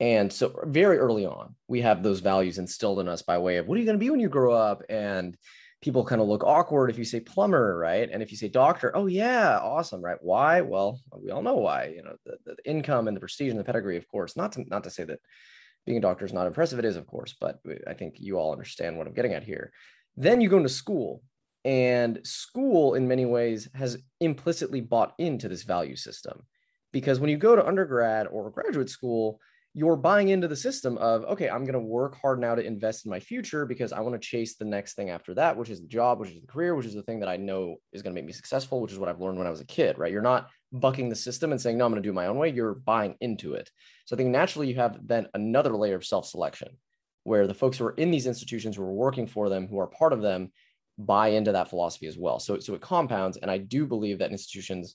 And 0.00 0.32
so 0.32 0.48
er, 0.48 0.66
very 0.66 0.98
early 0.98 1.24
on 1.26 1.54
we 1.68 1.80
have 1.80 2.02
those 2.02 2.20
values 2.20 2.58
instilled 2.58 3.00
in 3.00 3.08
us 3.08 3.22
by 3.22 3.38
way 3.38 3.56
of 3.56 3.66
what 3.66 3.76
are 3.76 3.80
you 3.80 3.86
going 3.86 3.98
to 3.98 4.04
be 4.04 4.10
when 4.10 4.20
you 4.20 4.28
grow 4.28 4.52
up? 4.52 4.82
And 4.88 5.36
people 5.80 6.04
kind 6.04 6.20
of 6.20 6.28
look 6.28 6.44
awkward 6.44 6.90
if 6.90 6.98
you 6.98 7.04
say 7.04 7.20
plumber 7.20 7.76
right? 7.76 8.08
And 8.12 8.22
if 8.22 8.30
you 8.30 8.36
say 8.36 8.48
doctor 8.48 8.94
oh 8.96 9.06
yeah 9.06 9.58
awesome 9.58 10.02
right? 10.02 10.18
Why? 10.20 10.60
Well 10.60 11.00
we 11.16 11.30
all 11.30 11.42
know 11.42 11.56
why 11.56 11.92
you 11.96 12.02
know 12.02 12.16
the, 12.24 12.36
the 12.44 12.56
income 12.64 13.08
and 13.08 13.16
the 13.16 13.20
prestige 13.20 13.50
and 13.50 13.58
the 13.58 13.64
pedigree 13.64 13.96
of 13.96 14.08
course 14.08 14.36
not 14.36 14.52
to 14.52 14.64
not 14.68 14.84
to 14.84 14.90
say 14.90 15.04
that 15.04 15.20
being 15.86 15.98
a 15.98 16.00
doctor 16.00 16.24
is 16.24 16.32
not 16.32 16.46
impressive. 16.46 16.78
It 16.78 16.84
is, 16.84 16.96
of 16.96 17.06
course, 17.06 17.34
but 17.40 17.60
uh, 17.68 17.74
I 17.86 17.94
think 17.94 18.14
you 18.18 18.38
all 18.38 18.52
understand 18.52 18.96
what 18.96 19.06
I'm 19.06 19.14
getting 19.14 19.34
at 19.34 19.44
here. 19.44 19.72
Then 20.16 20.40
you 20.40 20.48
go 20.48 20.58
into 20.58 20.68
school, 20.68 21.22
and 21.64 22.20
school, 22.24 22.94
in 22.94 23.08
many 23.08 23.24
ways, 23.24 23.68
has 23.74 23.98
implicitly 24.20 24.80
bought 24.80 25.14
into 25.18 25.48
this 25.48 25.62
value 25.62 25.96
system. 25.96 26.42
Because 26.92 27.18
when 27.18 27.30
you 27.30 27.36
go 27.36 27.56
to 27.56 27.66
undergrad 27.66 28.26
or 28.28 28.50
graduate 28.50 28.90
school, 28.90 29.40
you're 29.76 29.96
buying 29.96 30.28
into 30.28 30.46
the 30.46 30.54
system 30.54 30.96
of, 30.98 31.24
okay, 31.24 31.48
I'm 31.48 31.64
going 31.64 31.74
to 31.74 31.80
work 31.80 32.16
hard 32.20 32.38
now 32.38 32.54
to 32.54 32.64
invest 32.64 33.06
in 33.06 33.10
my 33.10 33.18
future 33.18 33.66
because 33.66 33.92
I 33.92 34.00
want 34.00 34.14
to 34.14 34.24
chase 34.24 34.54
the 34.54 34.64
next 34.64 34.94
thing 34.94 35.10
after 35.10 35.34
that, 35.34 35.56
which 35.56 35.68
is 35.68 35.80
the 35.80 35.88
job, 35.88 36.20
which 36.20 36.30
is 36.30 36.40
the 36.40 36.46
career, 36.46 36.76
which 36.76 36.86
is 36.86 36.94
the 36.94 37.02
thing 37.02 37.18
that 37.20 37.28
I 37.28 37.36
know 37.36 37.76
is 37.92 38.00
going 38.00 38.14
to 38.14 38.20
make 38.20 38.24
me 38.26 38.32
successful, 38.32 38.80
which 38.80 38.92
is 38.92 39.00
what 39.00 39.08
I've 39.08 39.20
learned 39.20 39.36
when 39.36 39.48
I 39.48 39.50
was 39.50 39.60
a 39.60 39.66
kid, 39.66 39.98
right? 39.98 40.12
You're 40.12 40.22
not 40.22 40.48
bucking 40.70 41.08
the 41.08 41.16
system 41.16 41.50
and 41.50 41.60
saying, 41.60 41.76
no, 41.76 41.86
I'm 41.86 41.90
going 41.90 42.00
to 42.00 42.08
do 42.08 42.12
my 42.12 42.26
own 42.26 42.38
way. 42.38 42.50
You're 42.50 42.76
buying 42.76 43.16
into 43.20 43.54
it. 43.54 43.68
So 44.04 44.14
I 44.14 44.16
think 44.16 44.30
naturally 44.30 44.68
you 44.68 44.76
have 44.76 44.96
then 45.04 45.26
another 45.34 45.76
layer 45.76 45.96
of 45.96 46.06
self 46.06 46.26
selection 46.26 46.68
where 47.24 47.48
the 47.48 47.54
folks 47.54 47.78
who 47.78 47.86
are 47.86 47.94
in 47.94 48.12
these 48.12 48.28
institutions 48.28 48.76
who 48.76 48.82
are 48.84 48.92
working 48.92 49.26
for 49.26 49.48
them, 49.48 49.66
who 49.66 49.80
are 49.80 49.88
part 49.88 50.12
of 50.12 50.22
them, 50.22 50.52
buy 50.98 51.28
into 51.28 51.50
that 51.50 51.68
philosophy 51.68 52.06
as 52.06 52.16
well. 52.16 52.38
So, 52.38 52.60
so 52.60 52.74
it 52.74 52.80
compounds. 52.80 53.38
And 53.38 53.50
I 53.50 53.58
do 53.58 53.86
believe 53.86 54.20
that 54.20 54.30
institutions, 54.30 54.94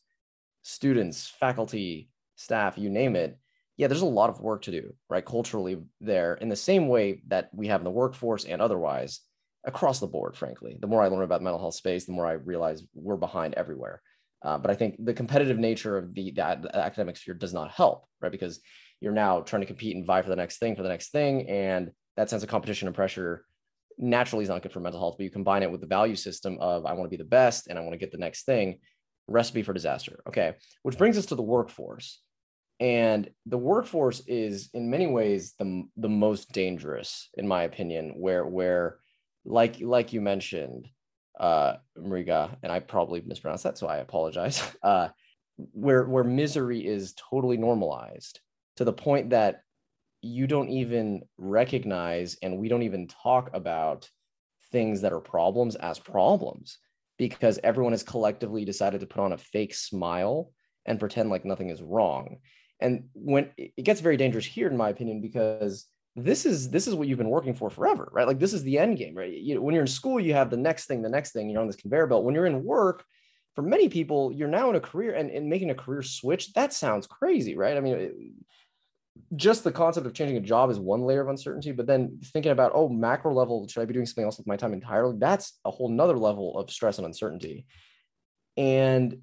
students, 0.61 1.27
faculty, 1.27 2.07
staff, 2.37 2.77
you 2.77 2.89
name 2.89 3.17
it, 3.17 3.37
yeah, 3.79 3.87
there's 3.87 4.01
a 4.01 4.05
lot 4.05 4.29
of 4.29 4.41
work 4.41 4.63
to 4.63 4.71
do, 4.71 4.93
right? 5.09 5.25
Culturally, 5.25 5.77
there 6.01 6.33
in 6.33 6.49
the 6.49 6.55
same 6.57 6.89
way 6.89 7.21
that 7.29 7.49
we 7.53 7.67
have 7.67 7.79
in 7.79 7.85
the 7.85 7.89
workforce 7.91 8.43
and 8.43 8.61
otherwise 8.61 9.21
across 9.65 10.01
the 10.01 10.07
board, 10.07 10.35
frankly. 10.35 10.77
The 10.77 10.87
more 10.87 11.01
I 11.01 11.07
learn 11.07 11.23
about 11.23 11.41
mental 11.41 11.61
health 11.61 11.75
space, 11.75 12.03
the 12.03 12.11
more 12.11 12.27
I 12.27 12.33
realize 12.33 12.83
we're 12.93 13.15
behind 13.15 13.53
everywhere. 13.53 14.01
Uh, 14.43 14.57
but 14.57 14.69
I 14.69 14.75
think 14.75 14.97
the 14.99 15.13
competitive 15.13 15.57
nature 15.57 15.97
of 15.97 16.13
the, 16.13 16.31
the, 16.31 16.69
academic 16.73 17.15
sphere 17.15 17.35
does 17.35 17.53
not 17.53 17.71
help, 17.71 18.05
right? 18.19 18.33
Because 18.33 18.59
you're 18.99 19.13
now 19.13 19.39
trying 19.39 19.61
to 19.61 19.65
compete 19.65 19.95
and 19.95 20.05
vie 20.05 20.23
for 20.23 20.29
the 20.29 20.35
next 20.35 20.57
thing, 20.57 20.75
for 20.75 20.83
the 20.83 20.89
next 20.89 21.13
thing. 21.13 21.49
And 21.49 21.91
that 22.17 22.29
sense 22.29 22.43
of 22.43 22.49
competition 22.49 22.89
and 22.89 22.95
pressure 22.95 23.45
naturally 23.97 24.43
is 24.43 24.49
not 24.49 24.61
good 24.61 24.73
for 24.73 24.81
mental 24.81 24.99
health. 24.99 25.15
But 25.17 25.23
you 25.23 25.31
combine 25.31 25.63
it 25.63 25.71
with 25.71 25.79
the 25.79 25.87
value 25.87 26.17
system 26.17 26.57
of 26.59 26.85
I 26.85 26.91
want 26.91 27.05
to 27.05 27.17
be 27.17 27.23
the 27.23 27.29
best 27.29 27.67
and 27.67 27.79
I 27.79 27.81
want 27.81 27.93
to 27.93 27.97
get 27.97 28.11
the 28.11 28.17
next 28.17 28.43
thing, 28.43 28.79
recipe 29.27 29.63
for 29.63 29.71
disaster. 29.71 30.21
Okay. 30.27 30.55
Which 30.83 30.97
brings 30.97 31.17
us 31.17 31.27
to 31.27 31.35
the 31.35 31.41
workforce. 31.41 32.19
And 32.79 33.29
the 33.45 33.57
workforce 33.57 34.21
is 34.27 34.69
in 34.73 34.89
many 34.89 35.07
ways 35.07 35.53
the, 35.59 35.83
the 35.97 36.09
most 36.09 36.51
dangerous, 36.53 37.29
in 37.33 37.47
my 37.47 37.63
opinion, 37.63 38.13
where 38.17 38.45
where 38.45 38.99
like 39.45 39.81
like 39.81 40.13
you 40.13 40.21
mentioned, 40.21 40.87
uh, 41.39 41.75
Mriga, 41.97 42.55
and 42.63 42.71
I 42.71 42.79
probably 42.79 43.21
mispronounced 43.21 43.65
that, 43.65 43.77
so 43.77 43.87
I 43.87 43.97
apologize. 43.97 44.61
Uh, 44.83 45.09
where 45.73 46.05
where 46.05 46.23
misery 46.23 46.85
is 46.85 47.13
totally 47.29 47.57
normalized 47.57 48.39
to 48.77 48.85
the 48.85 48.93
point 48.93 49.31
that 49.31 49.61
you 50.21 50.47
don't 50.47 50.69
even 50.69 51.21
recognize 51.37 52.37
and 52.41 52.57
we 52.57 52.69
don't 52.69 52.83
even 52.83 53.07
talk 53.07 53.49
about 53.53 54.09
things 54.71 55.01
that 55.01 55.13
are 55.13 55.19
problems 55.19 55.75
as 55.75 55.99
problems 55.99 56.77
because 57.17 57.59
everyone 57.63 57.93
has 57.93 58.03
collectively 58.03 58.63
decided 58.63 59.01
to 59.01 59.07
put 59.07 59.21
on 59.21 59.33
a 59.33 59.37
fake 59.37 59.73
smile 59.73 60.51
and 60.85 60.99
pretend 60.99 61.29
like 61.29 61.45
nothing 61.45 61.69
is 61.69 61.81
wrong. 61.81 62.37
And 62.79 63.09
when 63.13 63.49
it 63.57 63.83
gets 63.83 64.01
very 64.01 64.17
dangerous 64.17 64.45
here, 64.45 64.67
in 64.67 64.77
my 64.77 64.89
opinion, 64.89 65.21
because 65.21 65.85
this 66.15 66.45
is 66.45 66.69
this 66.69 66.87
is 66.87 66.95
what 66.95 67.07
you've 67.07 67.17
been 67.17 67.29
working 67.29 67.53
for 67.53 67.69
forever, 67.69 68.09
right? 68.11 68.27
Like 68.27 68.39
this 68.39 68.53
is 68.53 68.63
the 68.63 68.79
end 68.79 68.97
game, 68.97 69.15
right? 69.15 69.31
You, 69.31 69.61
when 69.61 69.73
you're 69.73 69.83
in 69.83 69.87
school, 69.87 70.19
you 70.19 70.33
have 70.33 70.49
the 70.49 70.57
next 70.57 70.85
thing, 70.85 71.01
the 71.01 71.09
next 71.09 71.31
thing. 71.31 71.49
You're 71.49 71.61
on 71.61 71.67
this 71.67 71.75
conveyor 71.75 72.07
belt. 72.07 72.23
When 72.23 72.35
you're 72.35 72.45
in 72.45 72.63
work, 72.63 73.05
for 73.55 73.61
many 73.61 73.89
people, 73.89 74.31
you're 74.31 74.47
now 74.47 74.69
in 74.69 74.75
a 74.75 74.79
career 74.79 75.13
and, 75.13 75.29
and 75.29 75.49
making 75.49 75.69
a 75.69 75.75
career 75.75 76.01
switch. 76.01 76.53
That 76.53 76.73
sounds 76.73 77.07
crazy, 77.07 77.57
right? 77.57 77.75
I 77.75 77.81
mean, 77.81 77.95
it, 77.95 78.15
just 79.35 79.63
the 79.63 79.71
concept 79.71 80.07
of 80.07 80.13
changing 80.13 80.37
a 80.37 80.41
job 80.41 80.69
is 80.69 80.79
one 80.79 81.01
layer 81.01 81.21
of 81.21 81.27
uncertainty, 81.27 81.71
but 81.71 81.85
then 81.85 82.19
thinking 82.23 82.51
about, 82.51 82.71
oh, 82.73 82.89
macro 82.89 83.33
level, 83.33 83.67
should 83.67 83.81
I 83.81 83.85
be 83.85 83.93
doing 83.93 84.05
something 84.05 84.23
else 84.23 84.37
with 84.37 84.47
my 84.47 84.55
time 84.55 84.73
entirely? 84.73 85.17
That's 85.17 85.59
a 85.65 85.71
whole 85.71 85.89
nother 85.89 86.17
level 86.17 86.57
of 86.57 86.71
stress 86.71 86.97
and 86.99 87.05
uncertainty. 87.05 87.65
And 88.55 89.19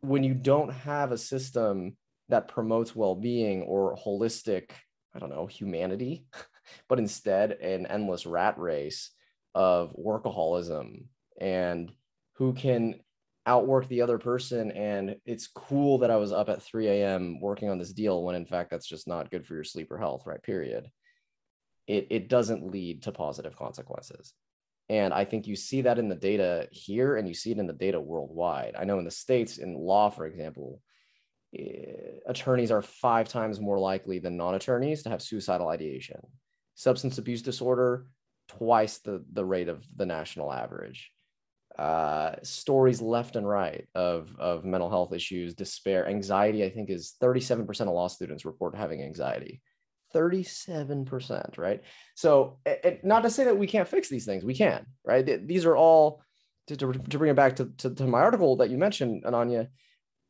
when 0.00 0.24
you 0.24 0.34
don't 0.34 0.72
have 0.72 1.12
a 1.12 1.18
system 1.18 1.96
that 2.32 2.48
promotes 2.48 2.96
well-being 2.96 3.62
or 3.62 3.96
holistic, 3.96 4.70
I 5.14 5.18
don't 5.18 5.30
know, 5.30 5.46
humanity, 5.46 6.26
but 6.88 6.98
instead 6.98 7.52
an 7.52 7.86
endless 7.86 8.26
rat 8.26 8.58
race 8.58 9.10
of 9.54 9.94
workaholism 9.96 11.04
and 11.38 11.92
who 12.36 12.54
can 12.54 12.96
outwork 13.44 13.86
the 13.88 14.00
other 14.00 14.18
person. 14.18 14.70
And 14.72 15.16
it's 15.26 15.46
cool 15.46 15.98
that 15.98 16.10
i 16.10 16.16
was 16.16 16.32
up 16.32 16.48
at 16.48 16.62
3 16.62 16.88
a.m 16.88 17.40
working 17.40 17.68
on 17.68 17.78
this 17.78 17.92
deal 17.92 18.22
when 18.22 18.34
in 18.34 18.46
fact 18.46 18.70
that's 18.70 18.88
just 18.88 19.06
not 19.06 19.30
good 19.30 19.46
for 19.46 19.54
your 19.54 19.64
sleep 19.64 19.90
or 19.90 19.98
health 19.98 20.22
right 20.26 20.42
period. 20.42 20.90
It, 21.86 22.06
it 22.10 22.28
doesn't 22.28 22.70
lead 22.70 23.02
to 23.02 23.12
positive 23.12 23.56
consequences. 23.56 24.32
And 24.88 25.12
i 25.12 25.24
think 25.24 25.46
you 25.46 25.56
see 25.56 25.82
that 25.82 25.98
in 25.98 26.08
the 26.08 26.14
data 26.14 26.68
here 26.70 27.16
and 27.16 27.28
you 27.28 27.34
see 27.34 27.50
it 27.50 27.58
in 27.58 27.66
the 27.66 27.72
data 27.74 28.00
worldwide. 28.00 28.74
I 28.78 28.84
know 28.84 28.98
in 28.98 29.04
the 29.04 29.10
states 29.10 29.58
in 29.58 29.74
law 29.74 30.08
for 30.08 30.24
example 30.24 30.80
attorneys 32.26 32.70
are 32.70 32.82
five 32.82 33.28
times 33.28 33.60
more 33.60 33.78
likely 33.78 34.18
than 34.18 34.36
non-attorneys 34.36 35.02
to 35.02 35.10
have 35.10 35.20
suicidal 35.20 35.68
ideation 35.68 36.20
substance 36.74 37.18
abuse 37.18 37.42
disorder 37.42 38.06
twice 38.48 38.98
the, 38.98 39.22
the 39.32 39.44
rate 39.44 39.68
of 39.68 39.84
the 39.96 40.06
national 40.06 40.52
average 40.52 41.12
uh, 41.78 42.34
stories 42.42 43.00
left 43.00 43.36
and 43.36 43.48
right 43.48 43.86
of, 43.94 44.34
of 44.38 44.64
mental 44.64 44.90
health 44.90 45.12
issues, 45.12 45.54
despair, 45.54 46.06
anxiety. 46.06 46.64
I 46.64 46.70
think 46.70 46.90
is 46.90 47.14
37% 47.22 47.80
of 47.80 47.88
law 47.88 48.08
students 48.08 48.44
report 48.44 48.76
having 48.76 49.02
anxiety. 49.02 49.62
37%, 50.14 51.56
right? 51.56 51.80
So, 52.14 52.58
it, 52.66 53.02
not 53.04 53.22
to 53.22 53.30
say 53.30 53.44
that 53.44 53.56
we 53.56 53.66
can't 53.66 53.88
fix 53.88 54.10
these 54.10 54.26
things, 54.26 54.44
we 54.44 54.54
can, 54.54 54.84
right? 55.04 55.24
These 55.46 55.64
are 55.64 55.74
all, 55.74 56.22
to, 56.66 56.76
to, 56.76 56.92
to 56.92 57.18
bring 57.18 57.30
it 57.30 57.36
back 57.36 57.56
to, 57.56 57.72
to, 57.78 57.94
to 57.94 58.06
my 58.06 58.20
article 58.20 58.56
that 58.56 58.68
you 58.68 58.76
mentioned, 58.76 59.24
Ananya, 59.24 59.68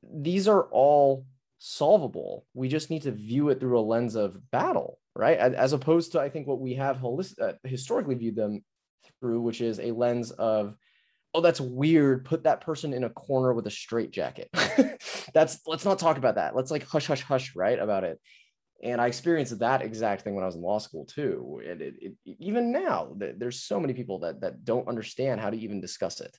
these 0.02 0.48
are 0.48 0.64
all 0.64 1.26
solvable. 1.58 2.46
We 2.54 2.68
just 2.68 2.90
need 2.90 3.02
to 3.02 3.12
view 3.12 3.50
it 3.50 3.60
through 3.60 3.78
a 3.78 3.80
lens 3.80 4.14
of 4.14 4.50
battle, 4.50 4.98
right? 5.14 5.38
As 5.38 5.72
opposed 5.72 6.12
to, 6.12 6.20
I 6.20 6.28
think, 6.28 6.46
what 6.46 6.60
we 6.60 6.74
have 6.74 7.04
uh, 7.04 7.52
historically 7.64 8.16
viewed 8.16 8.36
them 8.36 8.64
through, 9.20 9.40
which 9.40 9.60
is 9.60 9.78
a 9.78 9.92
lens 9.92 10.30
of 10.32 10.74
oh 11.34 11.40
that's 11.40 11.60
weird 11.60 12.24
put 12.24 12.44
that 12.44 12.60
person 12.60 12.92
in 12.92 13.04
a 13.04 13.10
corner 13.10 13.54
with 13.54 13.66
a 13.66 13.70
straight 13.70 14.10
jacket 14.10 14.50
that's 15.34 15.60
let's 15.66 15.84
not 15.84 15.98
talk 15.98 16.18
about 16.18 16.34
that. 16.34 16.54
Let's 16.54 16.70
like 16.70 16.86
hush 16.86 17.06
hush 17.06 17.22
hush 17.22 17.54
right 17.56 17.78
about 17.78 18.04
it. 18.04 18.20
And 18.82 19.00
i 19.00 19.06
experienced 19.06 19.58
that 19.60 19.82
exact 19.82 20.22
thing 20.22 20.34
when 20.34 20.42
i 20.42 20.46
was 20.46 20.56
in 20.56 20.62
law 20.62 20.78
school 20.78 21.06
too. 21.06 21.62
And 21.66 21.80
it, 21.80 21.94
it, 22.00 22.12
even 22.38 22.72
now 22.72 23.16
there's 23.16 23.62
so 23.62 23.80
many 23.80 23.94
people 23.94 24.20
that 24.20 24.40
that 24.40 24.64
don't 24.64 24.88
understand 24.88 25.40
how 25.40 25.50
to 25.50 25.58
even 25.58 25.80
discuss 25.80 26.20
it. 26.20 26.36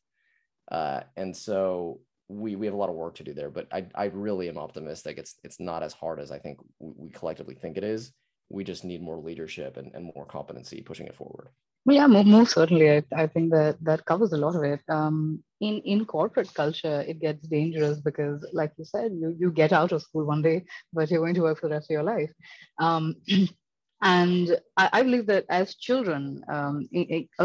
Uh, 0.72 1.02
and 1.16 1.36
so 1.36 2.00
we 2.30 2.56
we 2.56 2.66
have 2.66 2.76
a 2.76 2.78
lot 2.78 2.90
of 2.90 2.96
work 2.96 3.16
to 3.16 3.24
do 3.24 3.34
there 3.34 3.50
but 3.50 3.68
i 3.72 3.86
i 3.96 4.06
really 4.06 4.50
am 4.50 4.58
optimistic 4.58 5.18
it's 5.18 5.36
it's 5.44 5.60
not 5.60 5.84
as 5.84 5.94
hard 5.94 6.20
as 6.20 6.32
i 6.32 6.40
think 6.40 6.58
we 6.80 7.10
collectively 7.10 7.56
think 7.56 7.78
it 7.78 7.84
is 7.84 8.12
we 8.50 8.64
just 8.64 8.84
need 8.84 9.02
more 9.02 9.18
leadership 9.18 9.78
and, 9.78 9.92
and 9.94 10.12
more 10.16 10.26
competency 10.26 10.82
pushing 10.82 11.08
it 11.08 11.16
forward 11.16 11.50
yeah, 11.86 12.08
most 12.08 12.54
certainly. 12.54 12.90
I, 12.90 13.04
I 13.14 13.28
think 13.28 13.52
that 13.52 13.76
that 13.82 14.06
covers 14.06 14.32
a 14.32 14.38
lot 14.38 14.56
of 14.56 14.64
it. 14.64 14.82
Um, 14.88 15.44
in 15.60 15.80
in 15.80 16.06
corporate 16.06 16.54
culture, 16.54 17.02
it 17.02 17.20
gets 17.20 17.46
dangerous 17.48 18.00
because, 18.00 18.46
like 18.54 18.72
you 18.78 18.86
said, 18.86 19.12
you 19.12 19.36
you 19.38 19.52
get 19.52 19.74
out 19.74 19.92
of 19.92 20.02
school 20.02 20.26
one 20.26 20.42
day, 20.42 20.64
but 20.94 21.12
you're 21.12 21.20
going 21.20 21.36
to 21.36 21.42
work 21.42 21.60
for 21.60 21.68
the 21.68 21.76
rest 21.76 21.92
of 21.92 21.96
your 21.96 22.04
life. 22.04 22.32
Um, 22.80 23.16
and 24.02 24.58
I, 24.78 24.90
I, 24.94 25.04
believe 25.04 25.26
that 25.28 25.46
as 25.50 25.76
children, 25.76 26.44
um, 26.50 26.88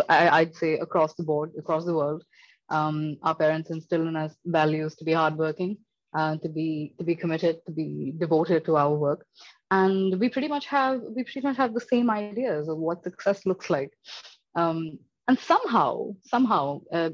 I, 0.08 0.44
would 0.44 0.54
say 0.54 0.74
across 0.74 1.14
the 1.14 1.24
board, 1.24 1.52
across 1.58 1.84
the 1.84 1.94
world, 1.94 2.22
um, 2.70 3.16
our 3.22 3.34
parents 3.34 3.70
instill 3.70 4.06
in 4.06 4.16
us 4.16 4.34
values 4.44 4.94
to 4.96 5.04
be 5.04 5.12
hardworking, 5.12 5.78
uh, 6.14 6.36
to 6.38 6.48
be 6.48 6.94
to 6.98 7.04
be 7.04 7.14
committed, 7.14 7.60
to 7.66 7.72
be 7.72 8.12
devoted 8.18 8.64
to 8.64 8.76
our 8.76 8.94
work. 8.94 9.24
And 9.70 10.18
we 10.18 10.28
pretty 10.28 10.48
much 10.48 10.66
have 10.66 11.00
we 11.02 11.24
pretty 11.24 11.46
much 11.46 11.56
have 11.56 11.74
the 11.74 11.80
same 11.80 12.10
ideas 12.10 12.68
of 12.68 12.78
what 12.78 13.02
success 13.02 13.46
looks 13.46 13.70
like. 13.70 13.92
Um, 14.54 14.98
and 15.28 15.38
somehow 15.38 16.14
somehow 16.24 16.80
uh, 16.92 17.10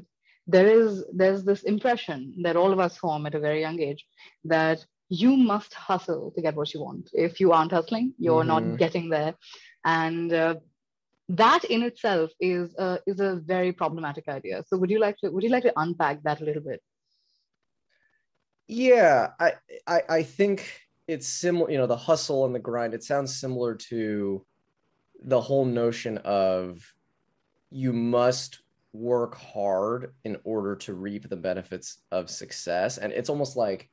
there 0.47 0.67
is 0.67 1.03
there's 1.13 1.43
this 1.43 1.63
impression 1.63 2.35
that 2.43 2.55
all 2.55 2.71
of 2.71 2.79
us 2.79 2.97
form 2.97 3.25
at 3.25 3.35
a 3.35 3.39
very 3.39 3.61
young 3.61 3.79
age 3.79 4.05
that 4.45 4.85
you 5.09 5.35
must 5.35 5.73
hustle 5.73 6.31
to 6.35 6.41
get 6.41 6.55
what 6.55 6.73
you 6.73 6.81
want. 6.81 7.09
If 7.13 7.39
you 7.39 7.51
aren't 7.51 7.71
hustling 7.71 8.13
you're 8.17 8.43
mm-hmm. 8.43 8.69
not 8.71 8.77
getting 8.77 9.09
there. 9.09 9.35
And 9.83 10.33
uh, 10.33 10.55
that 11.27 11.63
in 11.65 11.81
itself 11.81 12.29
is 12.39 12.75
a, 12.77 12.99
is 13.07 13.19
a 13.19 13.35
very 13.37 13.71
problematic 13.71 14.27
idea 14.27 14.63
so 14.67 14.77
would 14.77 14.91
you 14.91 14.99
like 14.99 15.17
to 15.17 15.29
would 15.29 15.43
you 15.43 15.49
like 15.49 15.63
to 15.63 15.73
unpack 15.77 16.21
that 16.23 16.41
a 16.41 16.45
little 16.45 16.61
bit 16.61 16.81
yeah 18.67 19.29
i 19.39 19.53
i, 19.87 20.01
I 20.09 20.23
think 20.23 20.85
it's 21.07 21.27
similar, 21.27 21.69
you 21.69 21.77
know, 21.77 21.87
the 21.87 21.97
hustle 21.97 22.45
and 22.45 22.55
the 22.55 22.59
grind. 22.59 22.93
It 22.93 23.03
sounds 23.03 23.35
similar 23.35 23.75
to 23.75 24.45
the 25.23 25.41
whole 25.41 25.65
notion 25.65 26.17
of 26.19 26.93
you 27.69 27.93
must 27.93 28.59
work 28.93 29.35
hard 29.35 30.13
in 30.23 30.37
order 30.43 30.75
to 30.75 30.93
reap 30.93 31.29
the 31.29 31.35
benefits 31.35 31.99
of 32.11 32.29
success. 32.29 32.97
And 32.97 33.13
it's 33.13 33.29
almost 33.29 33.55
like 33.55 33.89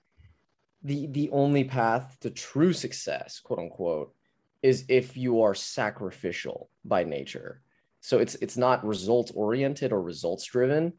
the 0.83 1.07
the 1.09 1.31
only 1.31 1.65
path 1.65 2.17
to 2.21 2.31
true 2.31 2.73
success, 2.73 3.41
quote 3.41 3.59
unquote, 3.59 4.15
is 4.63 4.85
if 4.89 5.17
you 5.17 5.43
are 5.43 5.55
sacrificial 5.55 6.71
by 6.85 7.05
nature. 7.05 7.61
So 8.01 8.19
it's 8.19 8.35
it's 8.37 8.57
not 8.57 8.85
results 8.85 9.31
oriented 9.33 9.93
or 9.93 10.03
results 10.03 10.45
driven. 10.45 10.95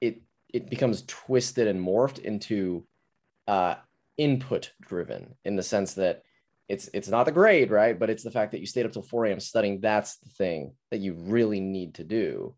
It 0.00 0.22
it 0.52 0.70
becomes 0.70 1.04
twisted 1.06 1.66
and 1.66 1.80
morphed 1.80 2.18
into 2.20 2.86
uh, 3.46 3.74
input 4.16 4.72
driven 4.80 5.34
in 5.44 5.56
the 5.56 5.62
sense 5.62 5.94
that 5.94 6.22
it's 6.68 6.88
it's 6.94 7.08
not 7.08 7.24
the 7.24 7.32
grade, 7.32 7.70
right? 7.70 7.98
But 7.98 8.10
it's 8.10 8.22
the 8.22 8.30
fact 8.30 8.52
that 8.52 8.60
you 8.60 8.66
stayed 8.66 8.86
up 8.86 8.92
till 8.92 9.02
4 9.02 9.26
a.m. 9.26 9.40
studying. 9.40 9.80
That's 9.80 10.16
the 10.18 10.30
thing 10.30 10.72
that 10.90 11.00
you 11.00 11.14
really 11.14 11.60
need 11.60 11.94
to 11.94 12.04
do. 12.04 12.54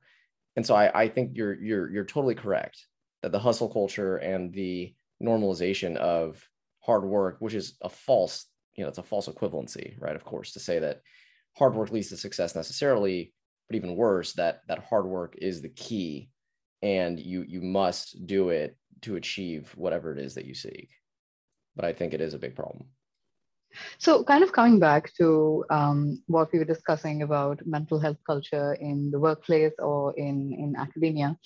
And 0.56 0.64
so 0.64 0.74
I, 0.74 1.02
I 1.02 1.08
think 1.08 1.32
you're 1.34 1.54
you're 1.54 1.90
you're 1.90 2.04
totally 2.04 2.34
correct 2.34 2.86
that 3.22 3.32
the 3.32 3.38
hustle 3.38 3.68
culture 3.68 4.16
and 4.16 4.52
the 4.52 4.94
normalization 5.22 5.96
of 5.96 6.46
hard 6.80 7.04
work, 7.04 7.36
which 7.40 7.54
is 7.54 7.76
a 7.80 7.88
false, 7.88 8.46
you 8.76 8.84
know, 8.84 8.88
it's 8.88 8.98
a 8.98 9.02
false 9.02 9.28
equivalency, 9.28 10.00
right? 10.00 10.16
Of 10.16 10.24
course, 10.24 10.52
to 10.52 10.60
say 10.60 10.78
that 10.78 11.00
hard 11.56 11.74
work 11.74 11.90
leads 11.90 12.10
to 12.10 12.16
success 12.16 12.54
necessarily, 12.54 13.32
but 13.68 13.76
even 13.76 13.96
worse, 13.96 14.32
that 14.34 14.60
that 14.68 14.84
hard 14.84 15.06
work 15.06 15.34
is 15.38 15.62
the 15.62 15.68
key 15.70 16.30
and 16.82 17.18
you 17.18 17.42
you 17.48 17.62
must 17.62 18.26
do 18.26 18.50
it 18.50 18.76
to 19.02 19.16
achieve 19.16 19.72
whatever 19.76 20.12
it 20.12 20.18
is 20.18 20.34
that 20.34 20.44
you 20.44 20.54
seek 20.54 20.90
but 21.76 21.84
I 21.84 21.92
think 21.92 22.14
it 22.14 22.20
is 22.20 22.34
a 22.34 22.38
big 22.38 22.56
problem. 22.56 22.86
So, 23.98 24.24
kind 24.24 24.42
of 24.42 24.52
coming 24.52 24.78
back 24.80 25.12
to 25.18 25.62
um, 25.68 26.22
what 26.28 26.50
we 26.50 26.58
were 26.58 26.64
discussing 26.64 27.22
about 27.22 27.60
mental 27.66 28.00
health 28.00 28.16
culture 28.26 28.72
in 28.80 29.10
the 29.10 29.20
workplace 29.20 29.74
or 29.78 30.14
in 30.16 30.52
in 30.54 30.74
academia, 30.78 31.36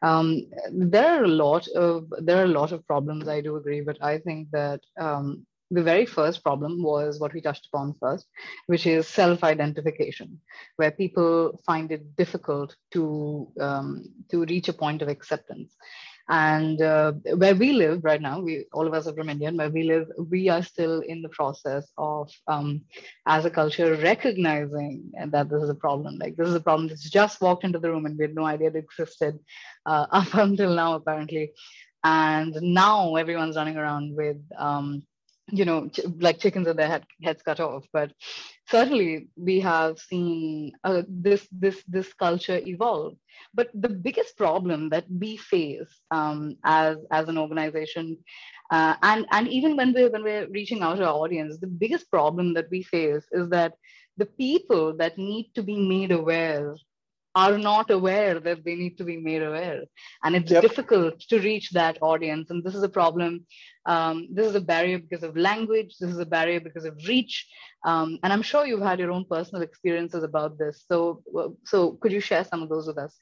um, 0.00 0.46
there 0.72 1.20
are 1.20 1.24
a 1.24 1.36
lot 1.44 1.68
of 1.68 2.10
there 2.20 2.40
are 2.40 2.50
a 2.50 2.56
lot 2.60 2.72
of 2.72 2.86
problems. 2.86 3.28
I 3.28 3.42
do 3.42 3.56
agree, 3.56 3.82
but 3.82 4.02
I 4.02 4.18
think 4.18 4.48
that 4.52 4.80
um, 4.98 5.46
the 5.70 5.82
very 5.82 6.06
first 6.06 6.42
problem 6.42 6.82
was 6.82 7.18
what 7.18 7.32
we 7.32 7.40
touched 7.40 7.66
upon 7.66 7.94
first, 8.00 8.26
which 8.66 8.86
is 8.86 9.08
self-identification, 9.08 10.40
where 10.76 10.90
people 10.90 11.60
find 11.66 11.90
it 11.90 12.16
difficult 12.16 12.76
to 12.92 13.48
um, 13.60 14.04
to 14.30 14.44
reach 14.44 14.68
a 14.68 14.72
point 14.72 15.02
of 15.02 15.08
acceptance. 15.08 15.74
And 16.28 16.80
uh, 16.80 17.12
where 17.36 17.54
we 17.54 17.72
live 17.72 18.02
right 18.02 18.20
now, 18.20 18.40
we 18.40 18.64
all 18.72 18.86
of 18.86 18.94
us 18.94 19.06
are 19.06 19.12
from 19.12 19.28
India, 19.28 19.52
where 19.52 19.68
we 19.68 19.82
live, 19.82 20.08
we 20.30 20.48
are 20.48 20.62
still 20.62 21.00
in 21.00 21.20
the 21.20 21.28
process 21.28 21.86
of, 21.98 22.30
um, 22.48 22.80
as 23.26 23.44
a 23.44 23.50
culture, 23.50 23.94
recognizing 23.96 25.12
that 25.26 25.50
this 25.50 25.62
is 25.62 25.68
a 25.68 25.74
problem. 25.74 26.16
Like 26.16 26.36
this 26.36 26.48
is 26.48 26.54
a 26.54 26.60
problem 26.60 26.88
that's 26.88 27.10
just 27.10 27.42
walked 27.42 27.64
into 27.64 27.78
the 27.78 27.90
room, 27.90 28.06
and 28.06 28.16
we 28.16 28.24
had 28.24 28.34
no 28.34 28.46
idea 28.46 28.68
it 28.68 28.76
existed 28.76 29.38
uh, 29.84 30.06
up 30.12 30.32
until 30.32 30.74
now, 30.74 30.94
apparently. 30.94 31.52
And 32.02 32.54
now 32.60 33.16
everyone's 33.16 33.56
running 33.56 33.76
around 33.76 34.16
with 34.16 34.38
um, 34.58 35.02
you 35.50 35.64
know, 35.64 35.88
ch- 35.88 36.00
like 36.20 36.38
chickens 36.38 36.66
with 36.66 36.76
their 36.76 36.88
head, 36.88 37.04
heads 37.22 37.42
cut 37.42 37.60
off. 37.60 37.84
But 37.92 38.12
certainly, 38.68 39.28
we 39.36 39.60
have 39.60 39.98
seen 39.98 40.72
uh, 40.84 41.02
this 41.08 41.46
this 41.52 41.82
this 41.86 42.12
culture 42.14 42.60
evolve. 42.64 43.14
But 43.54 43.68
the 43.74 43.88
biggest 43.88 44.36
problem 44.36 44.90
that 44.90 45.04
we 45.10 45.36
face 45.36 46.00
um, 46.10 46.56
as 46.64 46.96
as 47.10 47.28
an 47.28 47.38
organization 47.38 48.18
Uh, 48.70 48.94
and 49.02 49.26
and 49.30 49.48
even 49.48 49.76
when 49.76 49.92
we're 49.92 50.10
when 50.10 50.22
we're 50.24 50.48
reaching 50.50 50.82
out 50.82 50.96
to 50.98 51.04
our 51.06 51.14
audience, 51.24 51.58
the 51.58 51.66
biggest 51.82 52.10
problem 52.10 52.54
that 52.54 52.68
we 52.70 52.82
face 52.82 53.26
is 53.32 53.48
that 53.50 53.74
the 54.16 54.26
people 54.26 54.94
that 54.96 55.18
need 55.18 55.50
to 55.54 55.62
be 55.62 55.76
made 55.76 56.10
aware 56.12 56.74
are 57.34 57.58
not 57.58 57.90
aware 57.90 58.38
that 58.38 58.64
they 58.64 58.74
need 58.76 58.96
to 58.98 59.04
be 59.04 59.16
made 59.16 59.42
aware. 59.42 59.82
And 60.22 60.36
it's 60.36 60.50
yep. 60.50 60.62
difficult 60.62 61.20
to 61.20 61.40
reach 61.40 61.70
that 61.70 61.98
audience. 62.00 62.50
And 62.50 62.62
this 62.62 62.74
is 62.74 62.82
a 62.82 62.88
problem 62.88 63.46
um, 63.86 64.28
this 64.32 64.46
is 64.46 64.54
a 64.54 64.60
barrier 64.60 64.98
because 64.98 65.22
of 65.22 65.36
language 65.36 65.96
this 66.00 66.10
is 66.10 66.18
a 66.18 66.26
barrier 66.26 66.60
because 66.60 66.84
of 66.84 66.96
reach. 67.06 67.46
Um, 67.84 68.18
and 68.22 68.32
i'm 68.32 68.42
sure 68.42 68.66
you've 68.66 68.80
had 68.80 68.98
your 68.98 69.10
own 69.10 69.26
personal 69.28 69.62
experiences 69.62 70.22
about 70.22 70.58
this. 70.58 70.84
So 70.88 71.22
so 71.64 71.92
could 72.00 72.12
you 72.12 72.20
share 72.20 72.44
some 72.44 72.62
of 72.62 72.68
those 72.68 72.86
with 72.86 72.98
us? 72.98 73.14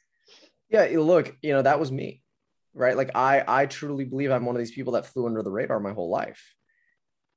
Yeah 0.71 0.87
look 0.99 1.37
you 1.43 1.53
know 1.53 1.63
that 1.63 1.81
was 1.81 1.91
me 1.91 2.23
right? 2.75 2.97
Like 2.97 3.11
i 3.15 3.45
i 3.47 3.67
truly 3.67 4.05
believe 4.05 4.31
i'm 4.31 4.47
one 4.47 4.57
of 4.57 4.61
these 4.61 4.73
people 4.73 4.93
that 4.95 5.07
flew 5.07 5.27
under 5.27 5.43
the 5.43 5.51
radar 5.51 5.81
my 5.81 5.93
whole 5.93 6.11
life 6.11 6.43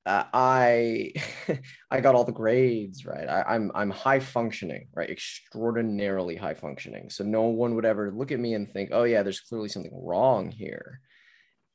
uh, 0.05 0.25
I 0.33 1.13
I 1.91 2.01
got 2.01 2.15
all 2.15 2.24
the 2.24 2.31
grades 2.31 3.05
right. 3.05 3.27
I, 3.27 3.43
I'm 3.55 3.71
I'm 3.74 3.89
high 3.89 4.19
functioning, 4.19 4.88
right? 4.93 5.09
Extraordinarily 5.09 6.35
high 6.35 6.53
functioning. 6.53 7.09
So 7.09 7.24
no 7.24 7.43
one 7.43 7.75
would 7.75 7.85
ever 7.85 8.12
look 8.12 8.31
at 8.31 8.39
me 8.39 8.53
and 8.53 8.71
think, 8.71 8.89
oh 8.93 9.03
yeah, 9.03 9.24
there's 9.24 9.41
clearly 9.41 9.69
something 9.69 9.91
wrong 9.93 10.51
here. 10.51 11.01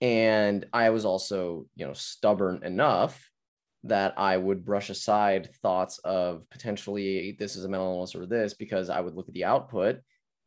And 0.01 0.65
I 0.73 0.91
was 0.91 1.05
also, 1.05 1.67
you 1.75 1.87
know, 1.87 1.93
stubborn 1.93 2.65
enough 2.65 3.31
that 3.85 4.15
I 4.19 4.37
would 4.37 4.65
brush 4.65 4.91
aside 4.91 5.51
thoughts 5.63 5.99
of 6.05 6.49
potentially 6.51 7.37
this 7.39 7.57
is 7.57 7.65
a 7.65 7.69
mental 7.69 7.95
illness 7.95 8.15
or 8.15 8.27
this 8.27 8.55
because 8.55 8.91
I 8.91 9.01
would 9.01 9.15
look 9.15 9.29
at 9.29 9.35
the 9.35 9.45
output 9.45 10.01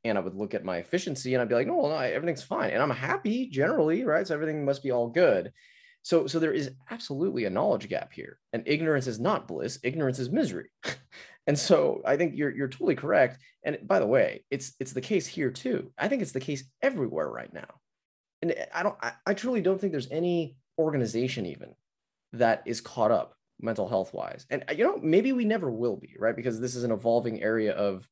and 0.03 0.17
I 0.17 0.21
would 0.21 0.35
look 0.35 0.53
at 0.53 0.65
my 0.65 0.77
efficiency 0.77 1.33
and 1.33 1.41
I'd 1.41 1.49
be 1.49 1.55
like, 1.55 1.67
no, 1.67 1.81
no, 1.81 1.95
everything's 1.95 2.43
fine. 2.43 2.71
And 2.71 2.81
I'm 2.81 2.89
happy 2.91 3.49
generally, 3.49 4.03
right? 4.03 4.27
So 4.27 4.33
everything 4.33 4.65
must 4.65 4.83
be 4.83 4.91
all 4.91 5.09
good. 5.09 5.51
So, 6.03 6.27
so 6.27 6.37
there 6.37 6.53
is 6.53 6.71
absolutely 6.91 7.45
a 7.45 7.49
knowledge 7.49 7.87
gap 7.87 8.11
here, 8.11 8.37
and 8.51 8.63
ignorance 8.65 9.07
is 9.07 9.19
not 9.19 9.47
bliss. 9.47 9.79
Ignorance 9.83 10.19
is 10.19 10.29
misery. 10.29 10.69
and 11.47 11.57
so, 11.57 12.01
I 12.05 12.17
think 12.17 12.33
you're 12.35 12.53
you're 12.53 12.67
totally 12.67 12.95
correct. 12.95 13.39
And 13.63 13.79
by 13.83 13.99
the 13.99 14.07
way, 14.07 14.43
it's 14.51 14.73
it's 14.79 14.91
the 14.91 15.01
case 15.01 15.25
here 15.25 15.49
too. 15.49 15.91
I 15.97 16.09
think 16.09 16.21
it's 16.21 16.33
the 16.33 16.41
case 16.41 16.65
everywhere 16.81 17.29
right 17.29 17.53
now. 17.53 17.79
And 18.41 18.53
I 18.75 18.83
don't, 18.83 18.97
I, 19.01 19.13
I 19.25 19.33
truly 19.33 19.61
don't 19.61 19.79
think 19.79 19.93
there's 19.93 20.11
any 20.11 20.57
organization 20.77 21.45
even 21.45 21.73
that 22.33 22.63
is 22.65 22.81
caught 22.81 23.11
up 23.11 23.35
mental 23.61 23.87
health 23.87 24.13
wise. 24.13 24.45
And 24.49 24.65
you 24.75 24.83
know, 24.83 24.99
maybe 25.01 25.31
we 25.31 25.45
never 25.45 25.71
will 25.71 25.95
be, 25.95 26.15
right? 26.19 26.35
Because 26.35 26.59
this 26.59 26.75
is 26.75 26.83
an 26.83 26.91
evolving 26.91 27.41
area 27.41 27.73
of, 27.73 28.05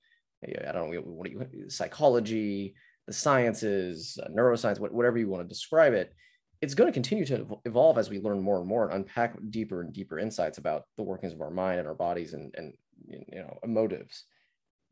I 0.45 0.71
don't 0.71 0.89
know, 0.89 1.01
what 1.01 1.29
do 1.29 1.31
you, 1.31 1.69
psychology, 1.69 2.75
the 3.07 3.13
sciences, 3.13 4.17
uh, 4.23 4.29
neuroscience, 4.29 4.79
whatever 4.79 5.17
you 5.17 5.27
want 5.27 5.43
to 5.43 5.53
describe 5.53 5.93
it 5.93 6.13
it's 6.61 6.75
going 6.75 6.87
to 6.87 6.93
continue 6.93 7.25
to 7.25 7.59
evolve 7.65 7.97
as 7.97 8.09
we 8.09 8.19
learn 8.19 8.41
more 8.41 8.59
and 8.59 8.67
more 8.67 8.85
and 8.85 8.93
unpack 8.93 9.35
deeper 9.49 9.81
and 9.81 9.91
deeper 9.93 10.19
insights 10.19 10.59
about 10.59 10.83
the 10.95 11.03
workings 11.03 11.33
of 11.33 11.41
our 11.41 11.49
mind 11.49 11.79
and 11.79 11.87
our 11.87 11.95
bodies 11.95 12.33
and, 12.33 12.53
and 12.55 12.73
you 13.07 13.41
know 13.41 13.57
emotives. 13.65 14.21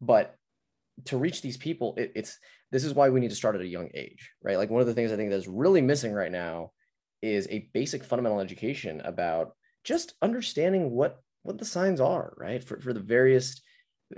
But 0.02 0.36
to 1.06 1.18
reach 1.18 1.42
these 1.42 1.58
people 1.58 1.94
it, 1.98 2.12
it's 2.16 2.40
this 2.72 2.84
is 2.84 2.94
why 2.94 3.10
we 3.10 3.20
need 3.20 3.30
to 3.30 3.36
start 3.36 3.56
at 3.56 3.62
a 3.62 3.68
young 3.68 3.90
age 3.94 4.32
right? 4.44 4.58
Like 4.58 4.70
one 4.70 4.82
of 4.82 4.88
the 4.88 4.94
things 4.94 5.12
i 5.12 5.16
think 5.16 5.30
that's 5.30 5.48
really 5.48 5.82
missing 5.82 6.14
right 6.14 6.32
now 6.32 6.72
is 7.22 7.48
a 7.50 7.70
basic 7.74 8.04
fundamental 8.04 8.40
education 8.40 9.02
about 9.02 9.52
just 9.84 10.14
understanding 10.22 10.92
what 10.92 11.22
what 11.44 11.58
the 11.58 11.66
signs 11.66 12.02
are 12.02 12.34
right? 12.38 12.64
For, 12.64 12.80
for 12.82 12.94
the 12.94 13.00
various 13.00 13.62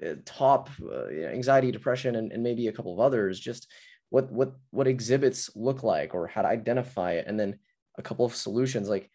uh, 0.01 0.15
top 0.25 0.69
uh, 0.81 1.07
anxiety 1.09 1.71
depression 1.71 2.15
and, 2.15 2.31
and 2.31 2.41
maybe 2.41 2.67
a 2.67 2.71
couple 2.71 2.93
of 2.93 2.99
others 2.99 3.39
just 3.39 3.67
what 4.11 4.31
what 4.31 4.53
what 4.69 4.87
exhibits 4.87 5.49
look 5.55 5.81
like 5.81 6.13
or 6.13 6.27
how 6.27 6.43
to 6.43 6.47
identify 6.47 7.13
it. 7.13 7.25
And 7.27 7.39
then 7.39 7.57
a 7.97 8.03
couple 8.03 8.25
of 8.25 8.35
solutions 8.35 8.87
like 8.87 9.09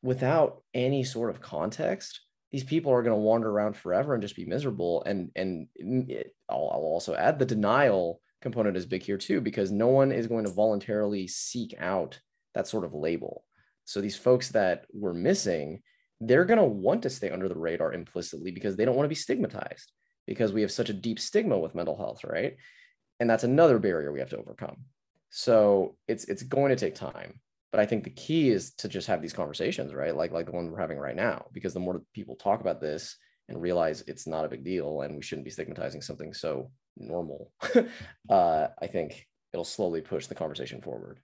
without 0.00 0.62
any 0.72 1.04
sort 1.04 1.30
of 1.30 1.40
context 1.40 2.20
these 2.50 2.64
people 2.64 2.90
are 2.92 3.02
going 3.02 3.14
to 3.14 3.20
wander 3.20 3.50
around 3.50 3.76
forever 3.76 4.14
and 4.14 4.22
just 4.22 4.36
be 4.36 4.46
miserable. 4.46 5.02
And 5.04 5.30
and 5.36 5.68
it, 5.76 6.34
I'll, 6.48 6.70
I'll 6.72 6.80
also 6.80 7.14
add 7.14 7.38
the 7.38 7.44
denial 7.44 8.22
component 8.40 8.76
is 8.76 8.86
big 8.86 9.02
here 9.02 9.18
too 9.18 9.42
because 9.42 9.70
no 9.70 9.88
one 9.88 10.12
is 10.12 10.28
going 10.28 10.44
to 10.44 10.50
voluntarily 10.50 11.28
seek 11.28 11.74
out 11.78 12.18
that 12.54 12.68
sort 12.68 12.84
of 12.84 12.94
label. 12.94 13.44
So 13.84 14.00
these 14.00 14.16
folks 14.16 14.48
that 14.50 14.86
we're 14.92 15.14
missing 15.14 15.82
they're 16.20 16.44
going 16.44 16.58
to 16.58 16.64
want 16.64 17.02
to 17.02 17.10
stay 17.10 17.30
under 17.30 17.48
the 17.48 17.56
radar 17.56 17.92
implicitly 17.92 18.50
because 18.50 18.74
they 18.74 18.84
don't 18.84 18.96
want 18.96 19.04
to 19.04 19.10
be 19.10 19.14
stigmatized 19.14 19.92
because 20.26 20.52
we 20.52 20.62
have 20.62 20.72
such 20.72 20.90
a 20.90 20.94
deep 20.94 21.20
stigma 21.20 21.56
with 21.56 21.76
mental 21.76 21.96
health 21.96 22.24
right 22.24 22.56
and 23.20 23.28
that's 23.28 23.44
another 23.44 23.78
barrier 23.78 24.12
we 24.12 24.20
have 24.20 24.30
to 24.30 24.38
overcome. 24.38 24.76
So 25.30 25.96
it's 26.06 26.24
it's 26.24 26.42
going 26.42 26.70
to 26.70 26.76
take 26.76 26.94
time 26.94 27.40
but 27.70 27.80
i 27.80 27.86
think 27.86 28.04
the 28.04 28.10
key 28.10 28.50
is 28.50 28.72
to 28.72 28.88
just 28.88 29.06
have 29.06 29.22
these 29.22 29.32
conversations 29.32 29.94
right? 29.94 30.16
Like 30.16 30.32
like 30.32 30.46
the 30.46 30.52
one 30.52 30.70
we're 30.70 30.80
having 30.80 30.98
right 30.98 31.16
now 31.16 31.46
because 31.52 31.74
the 31.74 31.80
more 31.80 32.02
people 32.14 32.36
talk 32.36 32.60
about 32.60 32.80
this 32.80 33.16
and 33.48 33.60
realize 33.60 34.04
it's 34.06 34.26
not 34.26 34.44
a 34.44 34.48
big 34.48 34.64
deal 34.64 35.02
and 35.02 35.16
we 35.16 35.22
shouldn't 35.22 35.44
be 35.44 35.50
stigmatizing 35.50 36.02
something 36.02 36.34
so 36.34 36.70
normal 36.96 37.52
uh, 38.30 38.68
i 38.80 38.86
think 38.86 39.26
it'll 39.52 39.64
slowly 39.64 40.00
push 40.00 40.26
the 40.26 40.34
conversation 40.34 40.80
forward 40.82 41.20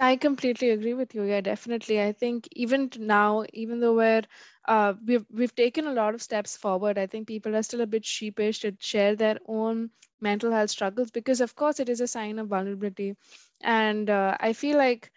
I 0.00 0.16
completely 0.16 0.70
agree 0.70 0.94
with 0.94 1.14
you. 1.14 1.22
Yeah, 1.24 1.40
definitely. 1.42 2.00
I 2.02 2.12
think 2.12 2.48
even 2.52 2.90
now, 2.98 3.44
even 3.52 3.80
though 3.80 3.94
we're 3.94 4.22
uh, 4.66 4.94
we've 5.06 5.26
we've 5.30 5.54
taken 5.54 5.86
a 5.86 5.92
lot 5.92 6.14
of 6.14 6.22
steps 6.22 6.56
forward, 6.56 6.96
I 6.98 7.06
think 7.06 7.26
people 7.28 7.54
are 7.56 7.62
still 7.62 7.80
a 7.82 7.86
bit 7.86 8.04
sheepish 8.04 8.60
to 8.60 8.72
share 8.78 9.16
their 9.16 9.38
own 9.46 9.90
mental 10.20 10.50
health 10.50 10.70
struggles 10.70 11.10
because, 11.10 11.40
of 11.42 11.54
course, 11.54 11.78
it 11.80 11.88
is 11.90 12.00
a 12.00 12.06
sign 12.06 12.38
of 12.38 12.48
vulnerability. 12.48 13.16
And 13.62 14.08
uh, 14.10 14.36
I 14.40 14.52
feel 14.54 14.76
like 14.78 15.10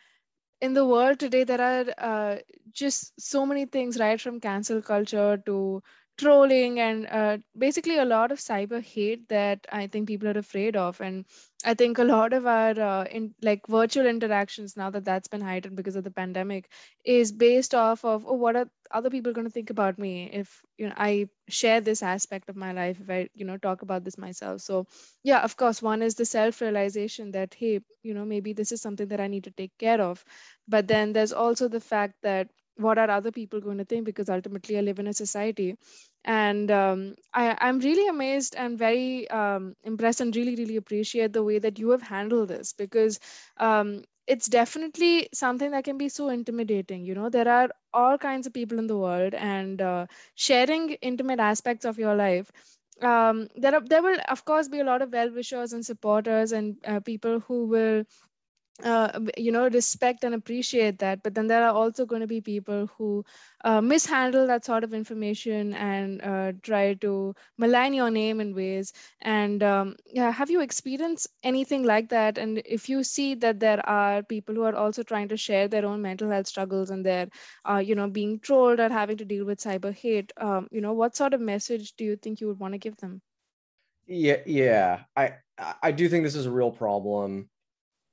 in 0.61 0.73
the 0.73 0.85
world 0.85 1.19
today, 1.19 1.43
there 1.43 1.61
are 1.61 1.85
uh, 1.97 2.37
just 2.71 3.19
so 3.19 3.45
many 3.45 3.65
things, 3.65 3.97
right, 3.99 4.19
from 4.19 4.39
cancel 4.41 4.81
culture 4.81 5.37
to 5.45 5.83
trolling 6.19 6.79
and 6.79 7.07
uh, 7.07 7.37
basically 7.57 7.97
a 7.97 8.05
lot 8.05 8.31
of 8.31 8.39
cyber 8.39 8.81
hate 8.83 9.27
that 9.29 9.65
I 9.71 9.87
think 9.87 10.07
people 10.07 10.27
are 10.29 10.37
afraid 10.37 10.75
of. 10.75 10.99
And 11.01 11.25
I 11.65 11.73
think 11.73 11.97
a 11.97 12.03
lot 12.03 12.33
of 12.33 12.45
our 12.45 12.79
uh, 12.79 13.05
in 13.05 13.33
like 13.41 13.67
virtual 13.67 14.05
interactions 14.07 14.77
now 14.77 14.89
that 14.91 15.05
that's 15.05 15.27
been 15.29 15.41
heightened 15.41 15.75
because 15.77 15.95
of 15.95 16.03
the 16.03 16.11
pandemic 16.11 16.69
is 17.05 17.31
based 17.31 17.75
off 17.75 18.05
of 18.05 18.25
oh 18.27 18.33
what 18.33 18.55
are 18.55 18.69
other 18.91 19.09
people 19.09 19.33
going 19.33 19.47
to 19.47 19.51
think 19.57 19.69
about 19.69 19.97
me 19.99 20.29
if 20.31 20.61
you 20.77 20.87
know 20.87 20.95
I 20.97 21.29
share 21.49 21.81
this 21.81 22.03
aspect 22.03 22.49
of 22.49 22.55
my 22.55 22.71
life 22.73 22.99
if 23.01 23.09
I 23.09 23.29
you 23.35 23.45
know 23.45 23.57
talk 23.57 23.81
about 23.81 24.03
this 24.03 24.17
myself. 24.17 24.61
So 24.61 24.87
yeah, 25.23 25.41
of 25.41 25.57
course, 25.57 25.81
one 25.81 26.01
is 26.01 26.15
the 26.15 26.25
self 26.25 26.61
realization 26.61 27.31
that 27.31 27.53
hey 27.53 27.81
you 28.03 28.13
know 28.13 28.25
maybe 28.25 28.53
this 28.53 28.71
is 28.71 28.81
something 28.81 29.07
that 29.09 29.21
I 29.21 29.27
need 29.27 29.45
to 29.45 29.51
take 29.51 29.77
care 29.77 30.01
of, 30.01 30.23
but 30.67 30.87
then 30.87 31.13
there's 31.13 31.33
also 31.33 31.67
the 31.67 31.81
fact 31.81 32.15
that 32.23 32.49
what 32.79 32.97
are 32.97 33.09
other 33.09 33.31
people 33.31 33.61
going 33.61 33.77
to 33.77 33.85
think 33.85 34.05
because 34.05 34.29
ultimately 34.29 34.77
i 34.77 34.81
live 34.81 34.99
in 34.99 35.07
a 35.07 35.13
society. 35.13 35.75
And 36.25 36.71
um, 36.71 37.15
I, 37.33 37.57
i'm 37.61 37.79
really 37.79 38.07
amazed 38.07 38.55
and 38.57 38.77
very 38.77 39.29
um, 39.29 39.75
impressed 39.83 40.21
and 40.21 40.35
really 40.35 40.55
really 40.55 40.75
appreciate 40.77 41.33
the 41.33 41.43
way 41.43 41.59
that 41.59 41.79
you 41.79 41.89
have 41.91 42.01
handled 42.01 42.49
this 42.49 42.73
because 42.73 43.19
um, 43.57 44.03
it's 44.27 44.47
definitely 44.47 45.29
something 45.33 45.71
that 45.71 45.83
can 45.85 45.97
be 45.97 46.09
so 46.09 46.29
intimidating 46.29 47.05
you 47.05 47.15
know? 47.15 47.29
There 47.29 47.47
are 47.47 47.69
all 47.93 48.17
kinds 48.17 48.47
of 48.47 48.53
people 48.53 48.79
in 48.79 48.87
the 48.87 48.97
world 48.97 49.33
and 49.33 49.81
uh, 49.81 50.07
sharing 50.35 50.91
intimate 51.11 51.39
aspects 51.39 51.85
of 51.85 51.97
your 51.99 52.15
life. 52.15 52.51
Um, 53.01 53.47
there 53.55 53.75
are 53.75 53.81
there 53.81 54.01
will 54.03 54.19
of 54.27 54.43
course 54.45 54.67
be 54.69 54.79
a 54.79 54.83
lot 54.83 55.01
of 55.01 55.11
well 55.13 55.31
wishers 55.31 55.73
and 55.73 55.85
supporters 55.85 56.51
and 56.51 56.77
uh, 56.85 56.99
people 56.99 57.39
who 57.39 57.65
will 57.67 58.03
uh, 58.83 59.19
you 59.37 59.51
know 59.51 59.67
respect 59.69 60.23
and 60.23 60.33
appreciate 60.35 60.99
that. 60.99 61.23
But 61.23 61.35
then 61.35 61.47
there 61.47 61.63
are 61.63 61.73
also 61.73 62.05
going 62.05 62.21
to 62.21 62.27
be 62.27 62.41
people 62.41 62.87
who 62.97 63.25
uh, 63.63 63.81
mishandle 63.81 64.47
that 64.47 64.65
sort 64.65 64.83
of 64.83 64.93
information 64.93 65.73
and 65.73 66.21
uh, 66.21 66.53
try 66.63 66.93
to 66.95 67.35
malign 67.57 67.93
your 67.93 68.09
name 68.09 68.39
in 68.39 68.55
ways. 68.55 68.93
And 69.21 69.61
um, 69.63 69.95
yeah 70.05 70.31
have 70.31 70.49
you 70.49 70.61
experienced 70.61 71.27
anything 71.43 71.83
like 71.83 72.09
that? 72.09 72.37
And 72.37 72.61
if 72.65 72.89
you 72.89 73.03
see 73.03 73.35
that 73.35 73.59
there 73.59 73.87
are 73.87 74.23
people 74.23 74.55
who 74.55 74.63
are 74.63 74.75
also 74.75 75.03
trying 75.03 75.29
to 75.29 75.37
share 75.37 75.67
their 75.67 75.85
own 75.85 76.01
mental 76.01 76.29
health 76.29 76.47
struggles 76.47 76.89
and 76.89 77.05
they're 77.05 77.29
uh, 77.69 77.77
you 77.77 77.95
know 77.95 78.09
being 78.09 78.39
trolled 78.39 78.79
or 78.79 78.89
having 78.89 79.17
to 79.17 79.25
deal 79.25 79.45
with 79.45 79.59
cyber 79.59 79.93
hate 79.93 80.31
um, 80.37 80.67
you 80.71 80.81
know 80.81 80.93
what 80.93 81.15
sort 81.15 81.33
of 81.33 81.41
message 81.41 81.93
do 81.93 82.05
you 82.05 82.15
think 82.15 82.39
you 82.41 82.47
would 82.47 82.59
want 82.59 82.73
to 82.73 82.77
give 82.77 82.95
them? 82.97 83.21
Yeah 84.07 84.37
yeah. 84.45 85.03
I 85.15 85.33
i 85.83 85.91
do 85.91 86.07
think 86.07 86.23
this 86.23 86.35
is 86.35 86.45
a 86.45 86.51
real 86.51 86.71
problem 86.71 87.49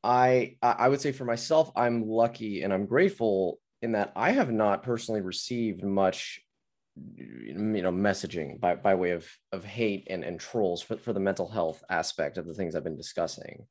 I 0.07 0.57
I 0.63 0.89
would 0.89 1.01
say 1.01 1.11
for 1.11 1.25
myself, 1.25 1.73
I'm 1.75 2.09
lucky 2.09 2.63
and 2.63 2.73
I'm 2.73 2.87
grateful 2.87 3.59
in 3.83 3.93
that 3.93 4.13
I 4.15 4.31
have 4.31 4.53
not 4.53 4.85
personally 4.85 5.21
received 5.21 5.83
much 5.83 6.41
mm, 6.97 7.77
you 7.77 7.83
know 7.83 7.91
messaging 7.91 8.61
by, 8.61 8.77
by 8.77 8.95
way 8.95 9.11
of 9.11 9.29
of 9.51 9.65
hate 9.65 10.07
and, 10.09 10.23
and 10.23 10.39
trolls 10.39 10.81
for, 10.81 10.97
for 10.97 11.13
the 11.13 11.21
mental 11.21 11.49
health 11.49 11.83
aspect 11.91 12.39
of 12.39 12.47
the 12.47 12.55
things 12.55 12.77
I've 12.77 12.85
been 12.85 12.97
discussing. 12.97 13.67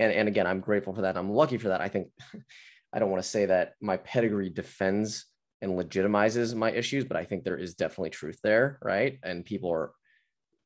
And 0.00 0.12
and 0.12 0.26
again, 0.26 0.48
I'm 0.48 0.60
grateful 0.60 0.94
for 0.94 1.02
that. 1.02 1.16
I'm 1.16 1.30
lucky 1.30 1.58
for 1.58 1.68
that. 1.68 1.80
I 1.80 1.88
think 1.88 2.08
I 2.92 2.98
don't 2.98 3.10
want 3.10 3.22
to 3.22 3.28
say 3.28 3.46
that 3.46 3.74
my 3.80 3.98
pedigree 3.98 4.50
defends 4.50 5.26
and 5.62 5.78
legitimizes 5.78 6.56
my 6.56 6.72
issues, 6.72 7.04
but 7.04 7.16
I 7.16 7.24
think 7.24 7.44
there 7.44 7.56
is 7.56 7.74
definitely 7.74 8.10
truth 8.10 8.40
there, 8.42 8.80
right? 8.82 9.20
And 9.22 9.44
people 9.44 9.70
are 9.70 9.92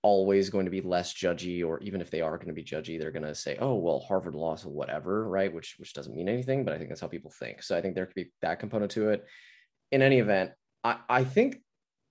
always 0.07 0.51
going 0.51 0.67
to 0.67 0.71
be 0.71 0.81
less 0.81 1.13
judgy 1.13 1.67
or 1.67 1.81
even 1.81 2.01
if 2.01 2.11
they 2.11 2.21
are 2.21 2.37
going 2.37 2.47
to 2.47 2.61
be 2.61 2.63
judgy 2.63 2.97
they're 2.97 3.11
going 3.11 3.25
to 3.25 3.35
say 3.35 3.57
oh 3.59 3.75
well 3.75 3.99
harvard 3.99 4.37
law 4.37 4.55
so 4.55 4.69
whatever 4.69 5.29
right? 5.29 5.53
Which 5.53 5.75
which 5.79 5.95
doesn't 5.95 6.15
mean 6.15 6.29
anything 6.29 6.65
but 6.65 6.73
i 6.73 6.79
think 6.79 6.89
that's 6.91 7.01
how 7.01 7.09
people 7.09 7.33
think. 7.33 7.65
So 7.65 7.77
i 7.77 7.81
think 7.81 7.97
there 7.97 8.07
could 8.07 8.15
be 8.15 8.31
that 8.41 8.61
component 8.61 8.93
to 8.93 9.11
it. 9.11 9.27
In 9.91 10.03
any 10.03 10.19
event 10.21 10.53
i 10.85 10.99
i 11.09 11.25
think 11.25 11.59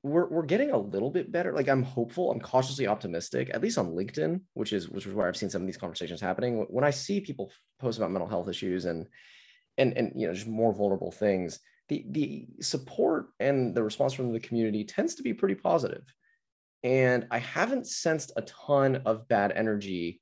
we're, 0.04 0.28
we're 0.28 0.52
getting 0.54 0.72
a 0.72 0.78
little 0.78 1.10
bit 1.10 1.32
better. 1.32 1.54
Like 1.54 1.70
i'm 1.70 1.84
hopeful 1.84 2.32
i'm 2.32 2.42
cautiously 2.42 2.86
optimistic 2.86 3.50
at 3.54 3.62
least 3.62 3.78
on 3.78 3.96
linkedin 4.00 4.42
which 4.56 4.74
is 4.74 4.90
which 4.90 5.08
is 5.08 5.14
where 5.14 5.28
i've 5.28 5.38
seen 5.38 5.50
some 5.50 5.62
of 5.62 5.68
these 5.68 5.84
conversations 5.86 6.20
happening. 6.20 6.66
When 6.70 6.84
i 6.84 6.92
see 6.92 7.22
people 7.22 7.50
post 7.80 7.98
about 7.98 8.12
mental 8.12 8.34
health 8.34 8.50
issues 8.50 8.84
and 8.86 9.08
and 9.78 9.98
and 9.98 10.12
you 10.16 10.28
know 10.28 10.34
just 10.34 10.48
more 10.48 10.74
vulnerable 10.74 11.14
things 11.14 11.60
the 11.90 12.06
the 12.10 12.48
support 12.62 13.28
and 13.40 13.76
the 13.76 13.84
response 13.84 14.14
from 14.14 14.34
the 14.34 14.40
community 14.40 14.84
tends 14.84 15.16
to 15.16 15.24
be 15.24 15.34
pretty 15.34 15.56
positive 15.56 16.04
and 16.86 17.28
i 17.32 17.40
haven't 17.40 17.88
sensed 17.88 18.32
a 18.38 18.44
ton 18.44 19.02
of 19.06 19.28
bad 19.28 19.52
energy 19.52 20.22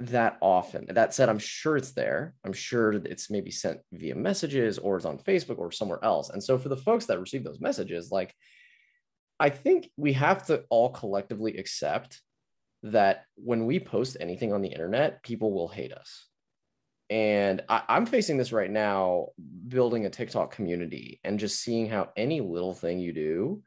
that 0.00 0.38
often. 0.40 0.86
That 0.88 1.14
said 1.14 1.28
i'm 1.28 1.38
sure 1.38 1.76
it's 1.76 1.92
there. 1.92 2.34
I'm 2.44 2.52
sure 2.52 2.92
it's 2.92 3.30
maybe 3.30 3.50
sent 3.50 3.80
via 3.92 4.14
messages 4.14 4.78
or 4.78 4.96
it's 4.96 5.06
on 5.06 5.18
facebook 5.18 5.58
or 5.58 5.70
somewhere 5.70 6.00
else. 6.02 6.30
And 6.30 6.42
so 6.42 6.58
for 6.58 6.68
the 6.68 6.76
folks 6.76 7.06
that 7.06 7.20
receive 7.20 7.44
those 7.44 7.60
messages 7.60 8.10
like 8.10 8.34
i 9.40 9.50
think 9.50 9.90
we 9.96 10.12
have 10.12 10.46
to 10.46 10.64
all 10.70 10.90
collectively 10.90 11.56
accept 11.56 12.20
that 12.82 13.24
when 13.36 13.66
we 13.66 13.80
post 13.80 14.16
anything 14.20 14.52
on 14.52 14.62
the 14.62 14.68
internet 14.68 15.22
people 15.22 15.52
will 15.52 15.68
hate 15.68 15.92
us. 15.92 16.26
And 17.10 17.62
I, 17.68 17.82
am 17.88 18.06
facing 18.06 18.36
this 18.36 18.52
right 18.52 18.70
now, 18.70 19.28
building 19.68 20.06
a 20.06 20.10
TikTok 20.10 20.52
community 20.52 21.20
and 21.22 21.38
just 21.38 21.60
seeing 21.60 21.88
how 21.88 22.10
any 22.16 22.40
little 22.40 22.74
thing 22.74 22.98
you 22.98 23.12
do, 23.12 23.62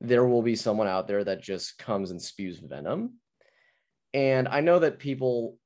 there 0.00 0.26
will 0.26 0.42
be 0.42 0.56
someone 0.56 0.88
out 0.88 1.06
there 1.06 1.24
that 1.24 1.42
just 1.42 1.78
comes 1.78 2.10
and 2.10 2.20
spews 2.20 2.58
venom. 2.58 3.14
And 4.14 4.48
I 4.48 4.60
know 4.60 4.78
that 4.78 4.98
people, 4.98 5.58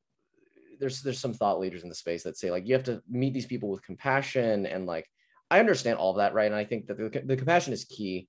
there's 0.80 1.02
there's 1.02 1.20
some 1.20 1.32
thought 1.32 1.60
leaders 1.60 1.82
in 1.82 1.88
the 1.88 1.94
space 1.94 2.24
that 2.24 2.36
say 2.36 2.50
like 2.50 2.66
you 2.66 2.74
have 2.74 2.84
to 2.84 3.00
meet 3.08 3.32
these 3.32 3.46
people 3.46 3.70
with 3.70 3.84
compassion 3.84 4.66
and 4.66 4.86
like 4.86 5.08
I 5.50 5.60
understand 5.60 5.98
all 5.98 6.10
of 6.10 6.16
that, 6.16 6.34
right? 6.34 6.46
And 6.46 6.54
I 6.54 6.64
think 6.64 6.86
that 6.88 6.98
the, 6.98 7.22
the 7.24 7.36
compassion 7.36 7.72
is 7.72 7.84
key. 7.84 8.28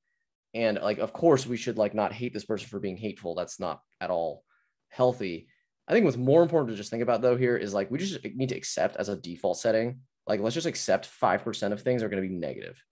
And 0.54 0.80
like, 0.82 1.00
of 1.00 1.12
course, 1.12 1.46
we 1.46 1.58
should 1.58 1.78
like 1.78 1.94
not 1.94 2.14
hate 2.14 2.34
this 2.34 2.46
person 2.46 2.68
for 2.68 2.80
being 2.80 2.98
hateful. 2.98 3.36
That's 3.36 3.60
not 3.60 3.82
at 4.00 4.10
all 4.10 4.44
healthy 4.90 5.48
I 5.88 5.94
think 5.94 6.06
what's 6.06 6.18
more 6.18 6.42
important 6.42 6.72
to 6.72 6.78
just 6.78 6.90
think 6.90 7.04
about 7.04 7.22
though 7.22 7.38
here 7.38 7.56
is 7.56 7.74
like 7.74 7.92
we 7.92 8.00
just 8.00 8.24
need 8.36 8.50
to 8.50 8.58
accept 8.58 8.96
as 8.98 9.10
a 9.10 9.16
default 9.16 9.60
setting, 9.60 10.00
like 10.26 10.40
let's 10.40 10.56
just 10.56 10.68
accept 10.68 11.08
5% 11.22 11.72
of 11.72 11.82
things 11.82 12.02
are 12.02 12.10
going 12.10 12.24
to 12.24 12.28
be 12.28 12.34
negative. 12.34 12.84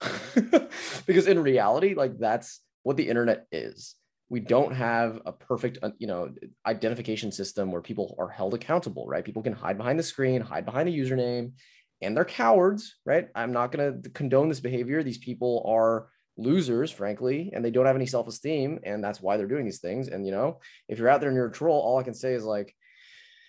because 1.06 1.26
in 1.26 1.40
reality, 1.40 1.94
like 1.94 2.18
that's 2.18 2.60
what 2.84 2.96
the 2.96 3.08
internet 3.08 3.46
is. 3.50 3.96
We 4.28 4.40
don't 4.40 4.72
have 4.72 5.20
a 5.26 5.32
perfect, 5.32 5.78
uh, 5.82 5.90
you 5.98 6.06
know, 6.06 6.32
identification 6.64 7.32
system 7.32 7.72
where 7.72 7.82
people 7.82 8.14
are 8.18 8.28
held 8.28 8.54
accountable, 8.54 9.06
right? 9.06 9.24
People 9.24 9.42
can 9.42 9.52
hide 9.52 9.76
behind 9.76 9.98
the 9.98 10.02
screen, 10.02 10.40
hide 10.40 10.64
behind 10.64 10.88
a 10.88 10.92
username, 10.92 11.52
and 12.00 12.16
they're 12.16 12.24
cowards, 12.24 12.96
right? 13.04 13.28
I'm 13.34 13.52
not 13.52 13.72
going 13.72 14.02
to 14.02 14.10
condone 14.10 14.48
this 14.48 14.60
behavior. 14.60 15.02
These 15.02 15.18
people 15.18 15.64
are 15.66 16.08
losers, 16.36 16.90
frankly, 16.90 17.50
and 17.52 17.64
they 17.64 17.70
don't 17.70 17.86
have 17.86 17.96
any 17.96 18.06
self 18.06 18.28
esteem. 18.28 18.80
And 18.84 19.02
that's 19.02 19.20
why 19.20 19.36
they're 19.36 19.46
doing 19.46 19.64
these 19.64 19.80
things. 19.80 20.08
And, 20.08 20.26
you 20.26 20.32
know, 20.32 20.60
if 20.88 20.98
you're 20.98 21.08
out 21.08 21.20
there 21.20 21.28
and 21.28 21.36
you're 21.36 21.48
a 21.48 21.52
troll, 21.52 21.80
all 21.80 21.98
I 21.98 22.02
can 22.02 22.14
say 22.14 22.34
is 22.34 22.44
like, 22.44 22.74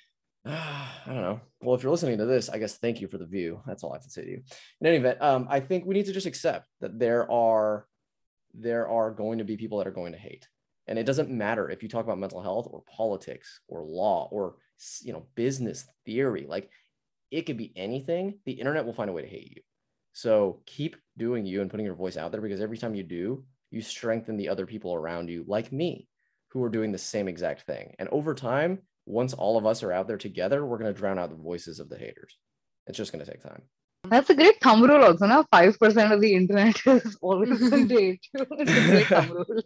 I 0.46 0.88
don't 1.06 1.22
know. 1.22 1.42
Well, 1.62 1.76
if 1.76 1.84
you're 1.84 1.92
listening 1.92 2.20
to 2.20 2.26
this, 2.26 2.50
I 2.50 2.60
guess 2.60 2.78
thank 2.78 3.02
you 3.02 3.08
for 3.08 3.18
the 3.18 3.26
view. 3.26 3.62
That's 3.66 3.84
all 3.84 3.92
I 3.92 3.96
have 3.96 4.04
to 4.04 4.10
say 4.10 4.24
to 4.24 4.30
you. 4.30 4.44
In 4.82 4.88
any 4.88 4.98
event, 4.98 5.22
um, 5.22 5.48
I 5.50 5.60
think 5.60 5.86
we 5.86 5.96
need 5.96 6.06
to 6.06 6.14
just 6.14 6.28
accept 6.28 6.68
that 6.82 7.00
there 7.00 7.30
are 7.32 7.88
there 8.58 8.88
are 8.88 9.12
going 9.12 9.40
to 9.40 9.44
be 9.44 9.58
people 9.58 9.78
that 9.78 9.88
are 9.88 9.92
going 9.92 10.14
to 10.14 10.20
hate, 10.20 10.48
and 10.88 11.00
it 11.00 11.06
doesn't 11.06 11.30
matter 11.30 11.70
if 11.70 11.84
you 11.84 11.90
talk 11.90 12.06
about 12.06 12.20
mental 12.20 12.42
health 12.42 12.68
or 12.70 12.84
politics 12.96 13.60
or 13.68 13.84
law 13.84 14.28
or 14.32 14.56
you 15.02 15.14
know 15.14 15.26
business 15.36 15.86
theory. 16.06 16.46
Like 16.48 16.70
it 17.32 17.44
could 17.44 17.58
be 17.58 17.74
anything. 17.76 18.40
The 18.46 18.54
internet 18.54 18.86
will 18.86 18.94
find 18.94 19.10
a 19.10 19.14
way 19.14 19.22
to 19.22 19.28
hate 19.28 19.52
you. 19.56 19.62
So 20.14 20.62
keep 20.66 20.96
doing 21.18 21.46
you 21.46 21.62
and 21.62 21.70
putting 21.70 21.86
your 21.86 21.96
voice 21.96 22.16
out 22.16 22.32
there 22.32 22.42
because 22.42 22.62
every 22.62 22.78
time 22.78 22.96
you 22.96 23.04
do, 23.04 23.44
you 23.72 23.82
strengthen 23.82 24.38
the 24.38 24.48
other 24.48 24.66
people 24.66 24.94
around 24.94 25.30
you, 25.30 25.44
like 25.48 25.72
me, 25.74 26.08
who 26.50 26.64
are 26.64 26.70
doing 26.70 26.94
the 26.94 26.98
same 26.98 27.28
exact 27.28 27.64
thing. 27.64 27.94
And 28.00 28.08
over 28.10 28.34
time, 28.34 28.80
once 29.06 29.34
all 29.34 29.58
of 29.58 29.66
us 29.66 29.84
are 29.84 29.92
out 29.92 30.08
there 30.08 30.18
together, 30.18 30.66
we're 30.66 30.78
going 30.78 30.94
to 30.94 30.98
drown 30.98 31.20
out 31.20 31.30
the 31.30 31.36
voices 31.36 31.82
of 31.82 31.90
the 31.90 31.98
haters. 31.98 32.38
It's 32.88 32.98
just 32.98 33.12
going 33.12 33.26
to 33.26 33.30
take 33.30 33.44
time. 33.44 33.64
That's 34.10 34.30
a 34.30 34.36
great 34.36 34.62
thumb 34.62 34.84
rule 34.84 35.04
also. 35.04 35.26
Now, 35.26 35.46
5% 35.54 36.12
of 36.12 36.22
the 36.22 36.34
internet 36.34 36.80
is 36.86 37.18
always 37.22 37.70
going 37.70 37.88
date. 37.88 38.22
It's 38.34 38.72
a 38.72 38.88
great 38.90 39.08
thumb 39.08 39.32
rule. 39.32 39.62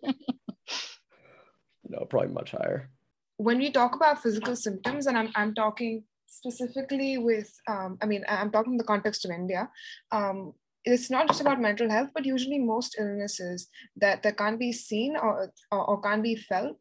no, 1.90 2.06
probably 2.06 2.30
much 2.30 2.52
higher. 2.52 2.90
When 3.38 3.58
we 3.58 3.72
talk 3.72 3.96
about 3.96 4.22
physical 4.22 4.56
symptoms, 4.56 5.08
and 5.08 5.18
I'm, 5.18 5.30
I'm 5.36 5.54
talking 5.54 6.04
specifically 6.28 7.18
with, 7.18 7.52
um, 7.68 7.98
I 8.02 8.06
mean, 8.06 8.24
I'm 8.28 8.52
talking 8.52 8.74
in 8.74 8.78
the 8.78 8.84
context 8.84 9.26
of 9.26 9.32
India. 9.32 9.70
Um, 10.12 10.54
it's 10.86 11.10
not 11.10 11.28
just 11.28 11.42
about 11.42 11.62
mental 11.62 11.90
health, 11.90 12.10
but 12.14 12.26
usually 12.26 12.60
most 12.60 12.96
illnesses 13.00 13.68
that, 13.98 14.24
that 14.24 14.38
can't 14.38 14.60
be 14.60 14.72
seen 14.72 15.16
or, 15.18 15.52
or, 15.72 15.90
or 15.90 16.02
can't 16.02 16.24
be 16.24 16.36
felt 16.36 16.78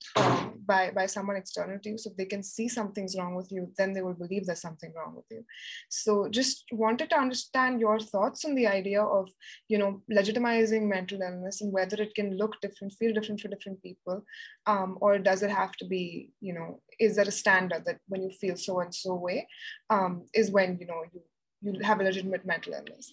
by, 0.68 0.82
by 0.98 1.06
someone 1.06 1.36
external 1.36 1.78
to 1.80 1.88
you. 1.90 1.98
So 1.98 2.10
if 2.10 2.16
they 2.16 2.26
can 2.26 2.42
see 2.42 2.68
something's 2.68 3.16
wrong 3.18 3.34
with 3.34 3.50
you, 3.50 3.62
then 3.78 3.92
they 3.92 4.02
will 4.02 4.18
believe 4.22 4.46
there's 4.46 4.60
something 4.68 4.92
wrong 4.94 5.14
with 5.16 5.24
you. 5.30 5.42
So 5.88 6.28
just 6.28 6.64
wanted 6.70 7.08
to 7.10 7.18
understand 7.18 7.80
your 7.80 7.98
thoughts 7.98 8.44
on 8.44 8.54
the 8.54 8.68
idea 8.68 9.02
of, 9.02 9.28
you 9.72 9.78
know, 9.78 10.02
legitimizing 10.18 10.86
mental 10.86 11.20
illness 11.22 11.62
and 11.62 11.72
whether 11.72 11.96
it 12.00 12.14
can 12.14 12.36
look 12.36 12.60
different, 12.60 12.92
feel 12.92 13.14
different 13.14 13.40
for 13.40 13.48
different 13.48 13.82
people, 13.82 14.22
um, 14.66 14.98
or 15.00 15.18
does 15.18 15.42
it 15.42 15.50
have 15.50 15.72
to 15.80 15.86
be, 15.86 16.30
you 16.40 16.52
know, 16.52 16.80
is 17.00 17.16
there 17.16 17.28
a 17.28 17.40
standard 17.42 17.84
that 17.86 17.98
when 18.06 18.22
you 18.22 18.30
feel 18.30 18.56
so 18.56 18.80
and 18.80 18.94
so 18.94 19.14
way 19.14 19.48
um, 19.90 20.26
is 20.34 20.50
when, 20.50 20.78
you 20.80 20.86
know, 20.86 21.02
you, 21.12 21.22
you 21.62 21.80
have 21.82 22.00
a 22.00 22.04
legitimate 22.04 22.44
mental 22.44 22.74
illness? 22.74 23.12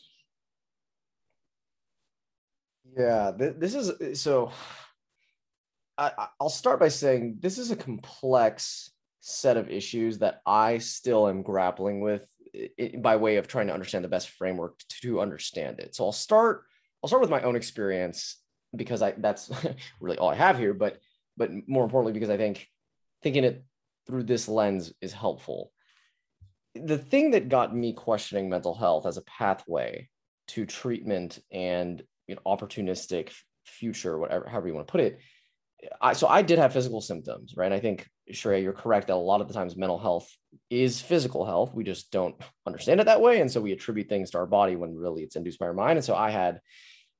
Yeah, 2.97 3.31
th- 3.37 3.55
this 3.57 3.73
is 3.75 4.21
so. 4.21 4.51
I, 5.97 6.27
I'll 6.39 6.49
start 6.49 6.79
by 6.79 6.89
saying 6.89 7.37
this 7.39 7.57
is 7.57 7.71
a 7.71 7.75
complex 7.75 8.91
set 9.19 9.57
of 9.57 9.69
issues 9.69 10.19
that 10.19 10.41
I 10.45 10.77
still 10.77 11.27
am 11.27 11.41
grappling 11.41 12.01
with 12.01 12.27
it, 12.53 13.01
by 13.01 13.15
way 13.15 13.37
of 13.37 13.47
trying 13.47 13.67
to 13.67 13.73
understand 13.73 14.03
the 14.03 14.09
best 14.09 14.29
framework 14.29 14.79
to 15.01 15.19
understand 15.21 15.79
it. 15.79 15.95
So 15.95 16.05
I'll 16.05 16.11
start. 16.11 16.65
I'll 17.03 17.07
start 17.07 17.21
with 17.21 17.29
my 17.29 17.41
own 17.41 17.55
experience 17.55 18.37
because 18.75 19.01
I 19.01 19.11
that's 19.11 19.49
really 19.99 20.17
all 20.17 20.29
I 20.29 20.35
have 20.35 20.57
here. 20.57 20.73
But 20.73 20.99
but 21.37 21.51
more 21.67 21.83
importantly, 21.83 22.13
because 22.13 22.29
I 22.29 22.37
think 22.37 22.67
thinking 23.23 23.43
it 23.43 23.63
through 24.07 24.23
this 24.23 24.47
lens 24.47 24.93
is 25.01 25.13
helpful. 25.13 25.71
The 26.75 26.97
thing 26.97 27.31
that 27.31 27.49
got 27.49 27.75
me 27.75 27.93
questioning 27.93 28.49
mental 28.49 28.75
health 28.75 29.05
as 29.05 29.17
a 29.17 29.23
pathway 29.23 30.09
to 30.49 30.65
treatment 30.65 31.39
and 31.51 32.03
you 32.27 32.35
know, 32.35 32.41
opportunistic 32.45 33.31
future, 33.65 34.17
whatever, 34.17 34.47
however 34.47 34.67
you 34.67 34.73
want 34.73 34.87
to 34.87 34.91
put 34.91 35.01
it. 35.01 35.19
I, 36.01 36.13
so 36.13 36.27
I 36.27 36.41
did 36.41 36.59
have 36.59 36.73
physical 36.73 37.01
symptoms, 37.01 37.53
right? 37.55 37.71
I 37.71 37.79
think, 37.79 38.07
Shreya, 38.31 38.61
you're 38.61 38.73
correct 38.73 39.07
that 39.07 39.13
a 39.13 39.15
lot 39.15 39.41
of 39.41 39.47
the 39.47 39.53
times 39.53 39.75
mental 39.75 39.99
health 39.99 40.29
is 40.69 41.01
physical 41.01 41.45
health. 41.45 41.73
We 41.73 41.83
just 41.83 42.11
don't 42.11 42.35
understand 42.65 42.99
it 42.99 43.05
that 43.05 43.21
way. 43.21 43.41
And 43.41 43.51
so 43.51 43.61
we 43.61 43.71
attribute 43.71 44.09
things 44.09 44.31
to 44.31 44.39
our 44.39 44.45
body 44.45 44.75
when 44.75 44.95
really 44.95 45.23
it's 45.23 45.35
induced 45.35 45.59
by 45.59 45.67
our 45.67 45.73
mind. 45.73 45.97
And 45.97 46.05
so 46.05 46.15
I 46.15 46.29
had 46.29 46.59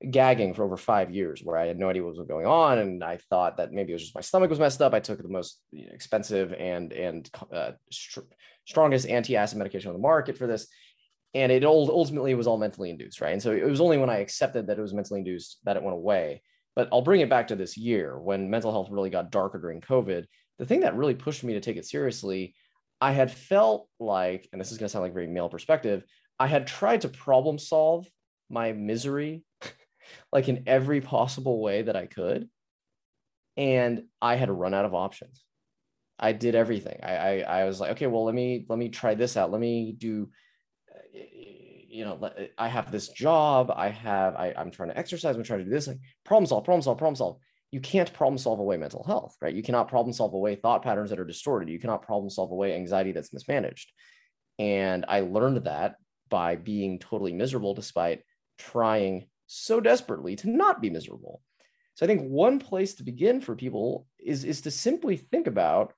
gagging 0.09 0.53
for 0.53 0.63
over 0.63 0.77
five 0.77 1.11
years 1.11 1.41
where 1.43 1.57
I 1.57 1.67
had 1.67 1.79
no 1.79 1.89
idea 1.89 2.03
what 2.03 2.15
was 2.15 2.27
going 2.27 2.45
on. 2.45 2.79
And 2.79 3.03
I 3.03 3.17
thought 3.29 3.57
that 3.57 3.71
maybe 3.71 3.91
it 3.91 3.95
was 3.95 4.03
just 4.03 4.15
my 4.15 4.21
stomach 4.21 4.49
was 4.49 4.59
messed 4.59 4.81
up. 4.81 4.93
I 4.93 4.99
took 4.99 5.21
the 5.21 5.27
most 5.29 5.61
expensive 5.73 6.53
and, 6.53 6.91
and 6.91 7.29
uh, 7.53 7.71
st- 7.91 8.27
strongest 8.65 9.07
anti-acid 9.07 9.57
medication 9.57 9.89
on 9.89 9.95
the 9.95 10.01
market 10.01 10.37
for 10.37 10.47
this 10.47 10.67
and 11.35 11.51
it 11.51 11.65
ultimately 11.65 12.33
was 12.33 12.47
all 12.47 12.57
mentally 12.57 12.89
induced 12.89 13.21
right 13.21 13.33
and 13.33 13.41
so 13.41 13.51
it 13.51 13.63
was 13.63 13.81
only 13.81 13.97
when 13.97 14.09
i 14.09 14.17
accepted 14.17 14.67
that 14.67 14.79
it 14.79 14.81
was 14.81 14.93
mentally 14.93 15.19
induced 15.19 15.59
that 15.65 15.75
it 15.75 15.83
went 15.83 15.95
away 15.95 16.41
but 16.75 16.89
i'll 16.91 17.01
bring 17.01 17.21
it 17.21 17.29
back 17.29 17.47
to 17.47 17.55
this 17.55 17.77
year 17.77 18.19
when 18.19 18.49
mental 18.49 18.71
health 18.71 18.89
really 18.91 19.09
got 19.09 19.31
darker 19.31 19.59
during 19.59 19.81
covid. 19.81 20.25
The 20.57 20.65
thing 20.65 20.81
that 20.81 20.95
really 20.95 21.15
pushed 21.15 21.43
me 21.43 21.53
to 21.53 21.59
take 21.59 21.77
it 21.77 21.85
seriously 21.85 22.55
i 23.01 23.11
had 23.11 23.31
felt 23.31 23.87
like 23.99 24.47
and 24.51 24.61
this 24.61 24.71
is 24.71 24.77
going 24.77 24.87
to 24.87 24.89
sound 24.91 25.03
like 25.03 25.13
very 25.13 25.27
male 25.27 25.49
perspective 25.49 26.03
i 26.39 26.47
had 26.47 26.67
tried 26.67 27.01
to 27.01 27.09
problem 27.09 27.59
solve 27.59 28.07
my 28.49 28.71
misery 28.71 29.43
like 30.31 30.47
in 30.47 30.63
every 30.67 31.01
possible 31.01 31.61
way 31.61 31.81
that 31.81 31.95
i 31.95 32.05
could 32.05 32.47
and 33.57 34.03
i 34.21 34.35
had 34.35 34.49
run 34.49 34.73
out 34.73 34.85
of 34.85 34.93
options. 34.93 35.43
I 36.17 36.31
did 36.31 36.55
everything. 36.55 36.99
I, 37.03 37.15
I 37.15 37.39
i 37.39 37.65
was 37.65 37.79
like 37.79 37.91
okay 37.91 38.07
well 38.07 38.23
let 38.23 38.35
me 38.35 38.65
let 38.69 38.79
me 38.79 38.89
try 38.89 39.15
this 39.15 39.37
out. 39.37 39.51
Let 39.51 39.59
me 39.59 39.93
do 39.97 40.29
you 41.95 42.03
know, 42.03 42.19
eh, 42.37 42.47
I 42.57 42.67
have 42.67 42.91
this 42.91 43.07
job, 43.09 43.71
I 43.75 43.89
have, 43.89 44.35
I, 44.35 44.53
I'm 44.57 44.69
trying 44.69 44.89
to 44.89 44.97
exercise, 44.97 45.35
I'm 45.35 45.43
trying 45.43 45.59
to 45.59 45.65
do 45.65 45.71
this, 45.71 45.87
like 45.87 45.99
problem 46.25 46.45
solve, 46.45 46.65
problem 46.65 46.81
solve, 46.81 46.97
problem 46.97 47.15
solve. 47.15 47.37
You 47.71 47.79
can't 47.79 48.11
problem 48.13 48.37
solve 48.37 48.59
away 48.59 48.77
mental 48.77 49.03
health, 49.03 49.35
right? 49.41 49.53
You 49.53 49.63
cannot 49.63 49.87
problem 49.87 50.13
solve 50.13 50.33
away 50.33 50.55
thought 50.55 50.83
patterns 50.83 51.09
that 51.09 51.19
are 51.19 51.25
distorted. 51.25 51.69
You 51.69 51.79
cannot 51.79 52.03
problem 52.03 52.29
solve 52.29 52.51
away 52.51 52.75
anxiety 52.75 53.11
that's 53.11 53.33
mismanaged. 53.33 53.91
And 54.59 55.05
I 55.07 55.21
learned 55.21 55.63
that 55.65 55.95
by 56.29 56.55
being 56.55 56.99
totally 56.99 57.33
miserable 57.33 57.73
despite 57.73 58.23
trying 58.57 59.27
so 59.47 59.79
desperately 59.79 60.35
to 60.37 60.49
not 60.49 60.81
be 60.81 60.89
miserable. 60.89 61.41
So 61.95 62.05
I 62.05 62.07
think 62.07 62.29
one 62.29 62.59
place 62.59 62.95
to 62.95 63.03
begin 63.03 63.41
for 63.41 63.55
people 63.55 64.05
is 64.19 64.43
is 64.43 64.61
to 64.61 64.71
simply 64.71 65.17
think 65.17 65.47
about 65.47 65.93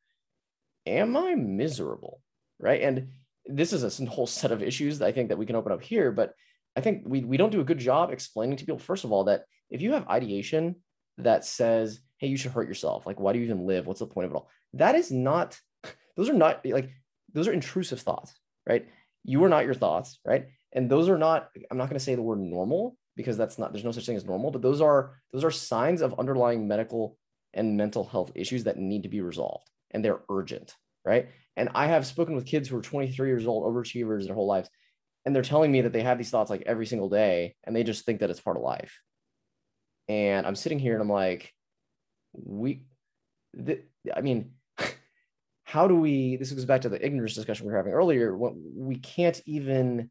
am 0.88 1.18
i 1.18 1.36
miserable 1.36 2.22
right 2.60 2.82
and 2.82 3.10
this 3.48 3.74
is 3.74 4.00
a 4.00 4.06
whole 4.06 4.28
set 4.28 4.52
of 4.52 4.62
issues 4.62 5.00
that 5.00 5.08
i 5.08 5.12
think 5.12 5.30
that 5.30 5.38
we 5.38 5.46
can 5.46 5.56
open 5.56 5.72
up 5.72 5.82
here 5.82 6.12
but 6.12 6.34
i 6.76 6.82
think 6.82 7.04
we, 7.06 7.24
we 7.24 7.38
don't 7.38 7.52
do 7.52 7.62
a 7.62 7.66
good 7.66 7.80
job 7.80 8.12
explaining 8.12 8.58
to 8.58 8.66
people 8.66 8.80
first 8.80 9.04
of 9.04 9.12
all 9.12 9.26
that 9.26 9.44
if 9.70 9.82
you 9.82 9.94
have 9.94 10.08
ideation 10.08 10.76
that 11.18 11.46
says 11.46 12.00
hey 12.18 12.28
you 12.28 12.38
should 12.38 12.52
hurt 12.52 12.68
yourself. 12.68 13.06
Like 13.06 13.20
why 13.20 13.34
do 13.34 13.40
you 13.40 13.46
even 13.46 13.66
live? 13.66 13.86
What's 13.86 14.00
the 14.00 14.08
point 14.08 14.26
of 14.26 14.32
it 14.32 14.36
all? 14.36 14.50
That 14.74 14.96
is 14.96 15.12
not 15.12 15.60
those 16.16 16.30
are 16.30 16.34
not 16.34 16.66
like 16.66 16.90
those 17.34 17.48
are 17.48 17.54
intrusive 17.54 18.02
thoughts 18.02 18.34
right? 18.68 18.88
You 19.24 19.44
are 19.44 19.50
not 19.50 19.66
your 19.66 19.74
thoughts 19.74 20.20
right? 20.26 20.48
And 20.74 20.90
those 20.90 21.10
are 21.10 21.18
not 21.18 21.50
i'm 21.72 21.78
not 21.78 21.90
going 21.90 22.00
to 22.00 22.04
say 22.04 22.16
the 22.16 22.22
word 22.22 22.40
normal 22.40 22.98
because 23.16 23.38
that's 23.38 23.58
not 23.58 23.72
there's 23.72 23.86
no 23.86 23.92
such 23.92 24.06
thing 24.06 24.18
as 24.18 24.26
normal 24.26 24.52
but 24.52 24.62
those 24.62 24.82
are 24.82 25.16
those 25.32 25.44
are 25.44 25.52
signs 25.52 26.02
of 26.02 26.20
underlying 26.20 26.68
medical 26.68 27.18
and 27.54 27.78
mental 27.78 28.04
health 28.04 28.32
issues 28.36 28.66
that 28.66 28.78
need 28.78 29.04
to 29.04 29.10
be 29.10 29.22
resolved 29.22 29.68
and 29.92 30.04
they're 30.04 30.22
urgent 30.30 30.76
right? 31.08 31.30
And 31.56 31.70
i 31.74 31.88
have 31.88 32.06
spoken 32.06 32.36
with 32.36 32.46
kids 32.46 32.70
who 32.70 32.78
are 32.78 32.82
23 32.82 33.28
years 33.28 33.48
old 33.48 33.64
overachievers 33.64 34.26
their 34.26 34.36
whole 34.36 34.48
lives 34.48 34.70
and 35.26 35.36
they're 35.36 35.44
telling 35.44 35.72
me 35.72 35.82
that 35.82 35.92
they 35.92 36.04
have 36.04 36.18
these 36.18 36.30
thoughts 36.30 36.50
like 36.50 36.64
every 36.66 36.86
single 36.86 37.10
day 37.10 37.56
and 37.64 37.76
they 37.76 37.84
just 37.84 38.06
think 38.06 38.20
that 38.20 38.30
it's 38.30 38.40
part 38.40 38.58
of 38.58 38.64
life. 38.64 39.00
And 40.08 40.46
i'm 40.46 40.56
sitting 40.56 40.80
here 40.80 40.94
and 40.94 41.02
i'm 41.02 41.10
like 41.10 41.52
we 42.34 42.84
th- 43.66 43.84
i 44.16 44.22
mean 44.22 44.52
how 45.64 45.88
do 45.88 45.96
we 45.96 46.38
this 46.38 46.52
goes 46.52 46.66
back 46.66 46.82
to 46.82 46.90
the 46.90 47.04
ignorance 47.04 47.34
discussion 47.34 47.66
we 47.66 47.72
were 47.72 47.78
having 47.78 47.94
earlier 47.94 48.38
we 48.38 48.96
can't 48.96 49.42
even 49.46 50.10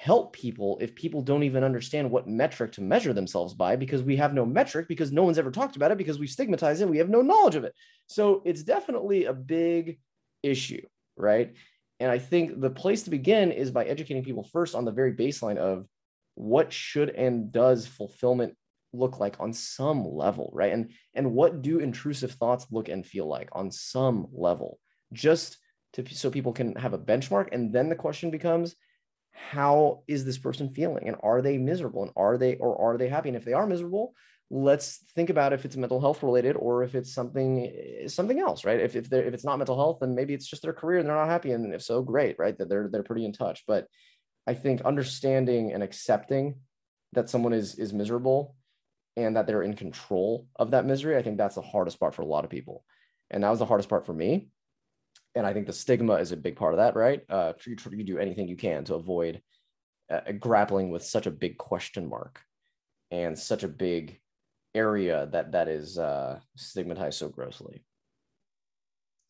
help 0.00 0.32
people 0.32 0.78
if 0.80 0.94
people 0.94 1.20
don't 1.20 1.42
even 1.42 1.62
understand 1.62 2.10
what 2.10 2.26
metric 2.26 2.72
to 2.72 2.80
measure 2.80 3.12
themselves 3.12 3.52
by 3.52 3.76
because 3.76 4.02
we 4.02 4.16
have 4.16 4.32
no 4.32 4.46
metric 4.46 4.88
because 4.88 5.12
no 5.12 5.24
one's 5.24 5.38
ever 5.38 5.50
talked 5.50 5.76
about 5.76 5.90
it 5.90 5.98
because 5.98 6.18
we 6.18 6.26
stigmatize 6.26 6.80
it 6.80 6.88
we 6.88 6.96
have 6.96 7.10
no 7.10 7.20
knowledge 7.20 7.54
of 7.54 7.64
it. 7.64 7.74
So 8.06 8.40
it's 8.46 8.62
definitely 8.62 9.26
a 9.26 9.34
big 9.34 10.00
issue 10.42 10.80
right? 11.18 11.52
And 12.00 12.10
i 12.10 12.18
think 12.18 12.58
the 12.58 12.70
place 12.70 13.02
to 13.02 13.10
begin 13.10 13.52
is 13.52 13.70
by 13.70 13.84
educating 13.84 14.24
people 14.24 14.42
first 14.42 14.74
on 14.74 14.86
the 14.86 14.90
very 14.90 15.12
baseline 15.12 15.58
of 15.58 15.86
what 16.34 16.72
should 16.72 17.10
and 17.10 17.52
does 17.52 17.86
fulfillment 17.86 18.56
look 18.94 19.20
like 19.20 19.36
on 19.38 19.52
some 19.52 20.08
level 20.08 20.48
right? 20.54 20.72
And 20.72 20.92
and 21.12 21.34
what 21.34 21.60
do 21.60 21.78
intrusive 21.78 22.32
thoughts 22.32 22.66
look 22.70 22.88
and 22.88 23.04
feel 23.04 23.26
like 23.26 23.50
on 23.52 23.70
some 23.70 24.28
level? 24.32 24.78
Just 25.12 25.58
to 25.92 26.06
so 26.14 26.30
people 26.30 26.54
can 26.54 26.74
have 26.76 26.94
a 26.94 26.98
benchmark 26.98 27.48
and 27.52 27.70
then 27.70 27.90
the 27.90 28.02
question 28.06 28.30
becomes 28.30 28.76
how 29.32 30.02
is 30.06 30.24
this 30.24 30.38
person 30.38 30.70
feeling? 30.70 31.08
And 31.08 31.16
are 31.22 31.42
they 31.42 31.58
miserable? 31.58 32.02
And 32.02 32.12
are 32.16 32.38
they 32.38 32.56
or 32.56 32.80
are 32.80 32.98
they 32.98 33.08
happy? 33.08 33.28
And 33.28 33.36
if 33.36 33.44
they 33.44 33.52
are 33.52 33.66
miserable 33.66 34.14
let's 34.50 35.04
think 35.14 35.30
about 35.30 35.52
if 35.52 35.64
it's 35.64 35.76
mental 35.76 36.00
health 36.00 36.22
related 36.24 36.56
or 36.56 36.82
if 36.82 36.96
it's 36.96 37.14
something 37.14 37.72
something 38.08 38.40
else 38.40 38.64
right? 38.64 38.80
If, 38.80 38.96
if, 38.96 39.12
if 39.12 39.32
it's 39.34 39.44
not 39.44 39.58
mental 39.58 39.76
health 39.76 39.98
then 40.00 40.14
maybe 40.14 40.34
it's 40.34 40.46
just 40.46 40.62
their 40.62 40.72
career 40.72 40.98
and 40.98 41.08
they're 41.08 41.16
not 41.16 41.28
happy. 41.28 41.52
And 41.52 41.72
if 41.72 41.82
so 41.82 42.02
great 42.02 42.36
right? 42.38 42.56
That 42.58 42.68
they're 42.68 42.88
they're 42.90 43.04
pretty 43.04 43.24
in 43.24 43.32
touch. 43.32 43.64
But 43.66 43.86
i 44.46 44.54
think 44.54 44.80
understanding 44.82 45.72
and 45.72 45.82
accepting 45.82 46.54
that 47.12 47.28
someone 47.28 47.52
is 47.52 47.74
is 47.74 47.92
miserable 47.92 48.56
and 49.16 49.36
that 49.36 49.46
they're 49.46 49.62
in 49.62 49.74
control 49.74 50.46
of 50.56 50.70
that 50.70 50.86
misery 50.86 51.16
i 51.16 51.22
think 51.22 51.36
that's 51.36 51.56
the 51.56 51.60
hardest 51.60 52.00
part 52.00 52.14
for 52.14 52.22
a 52.22 52.26
lot 52.26 52.44
of 52.44 52.50
people. 52.50 52.84
And 53.30 53.44
that 53.44 53.50
was 53.50 53.60
the 53.60 53.66
hardest 53.66 53.88
part 53.88 54.06
for 54.06 54.14
me 54.14 54.48
and 55.34 55.46
I 55.46 55.52
think 55.52 55.66
the 55.66 55.72
stigma 55.72 56.14
is 56.14 56.32
a 56.32 56.36
big 56.36 56.56
part 56.56 56.74
of 56.74 56.78
that, 56.78 56.96
right? 56.96 57.22
Uh, 57.28 57.52
you, 57.66 57.76
you 57.92 58.04
do 58.04 58.18
anything 58.18 58.48
you 58.48 58.56
can 58.56 58.84
to 58.84 58.94
avoid 58.94 59.40
uh, 60.10 60.32
grappling 60.38 60.90
with 60.90 61.04
such 61.04 61.26
a 61.26 61.30
big 61.30 61.56
question 61.56 62.08
mark 62.08 62.40
and 63.10 63.38
such 63.38 63.62
a 63.62 63.68
big 63.68 64.20
area 64.74 65.28
that 65.32 65.52
that 65.52 65.68
is 65.68 65.98
uh, 65.98 66.38
stigmatized 66.56 67.18
so 67.18 67.28
grossly. 67.28 67.84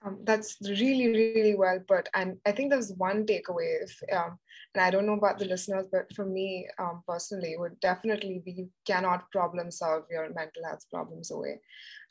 Um, 0.03 0.19
that's 0.25 0.57
really, 0.63 1.09
really 1.09 1.55
well 1.55 1.79
put. 1.87 2.09
And 2.15 2.39
I 2.47 2.53
think 2.53 2.71
there's 2.71 2.93
one 2.97 3.27
takeaway, 3.27 3.83
if, 3.83 4.01
um, 4.17 4.39
and 4.75 4.83
I 4.83 4.91
don't 4.91 5.05
know 5.05 5.15
about 5.19 5.39
the 5.39 5.45
listeners, 5.45 5.87
but 5.93 6.11
for 6.15 6.25
me 6.25 6.67
um, 6.79 7.03
personally, 7.07 7.57
would 7.59 7.79
definitely 7.81 8.41
be 8.43 8.53
you 8.53 8.71
cannot 8.87 9.31
problem 9.31 9.71
solve 9.71 10.05
your 10.11 10.33
mental 10.33 10.65
health 10.65 10.85
problems 10.91 11.31
away 11.31 11.61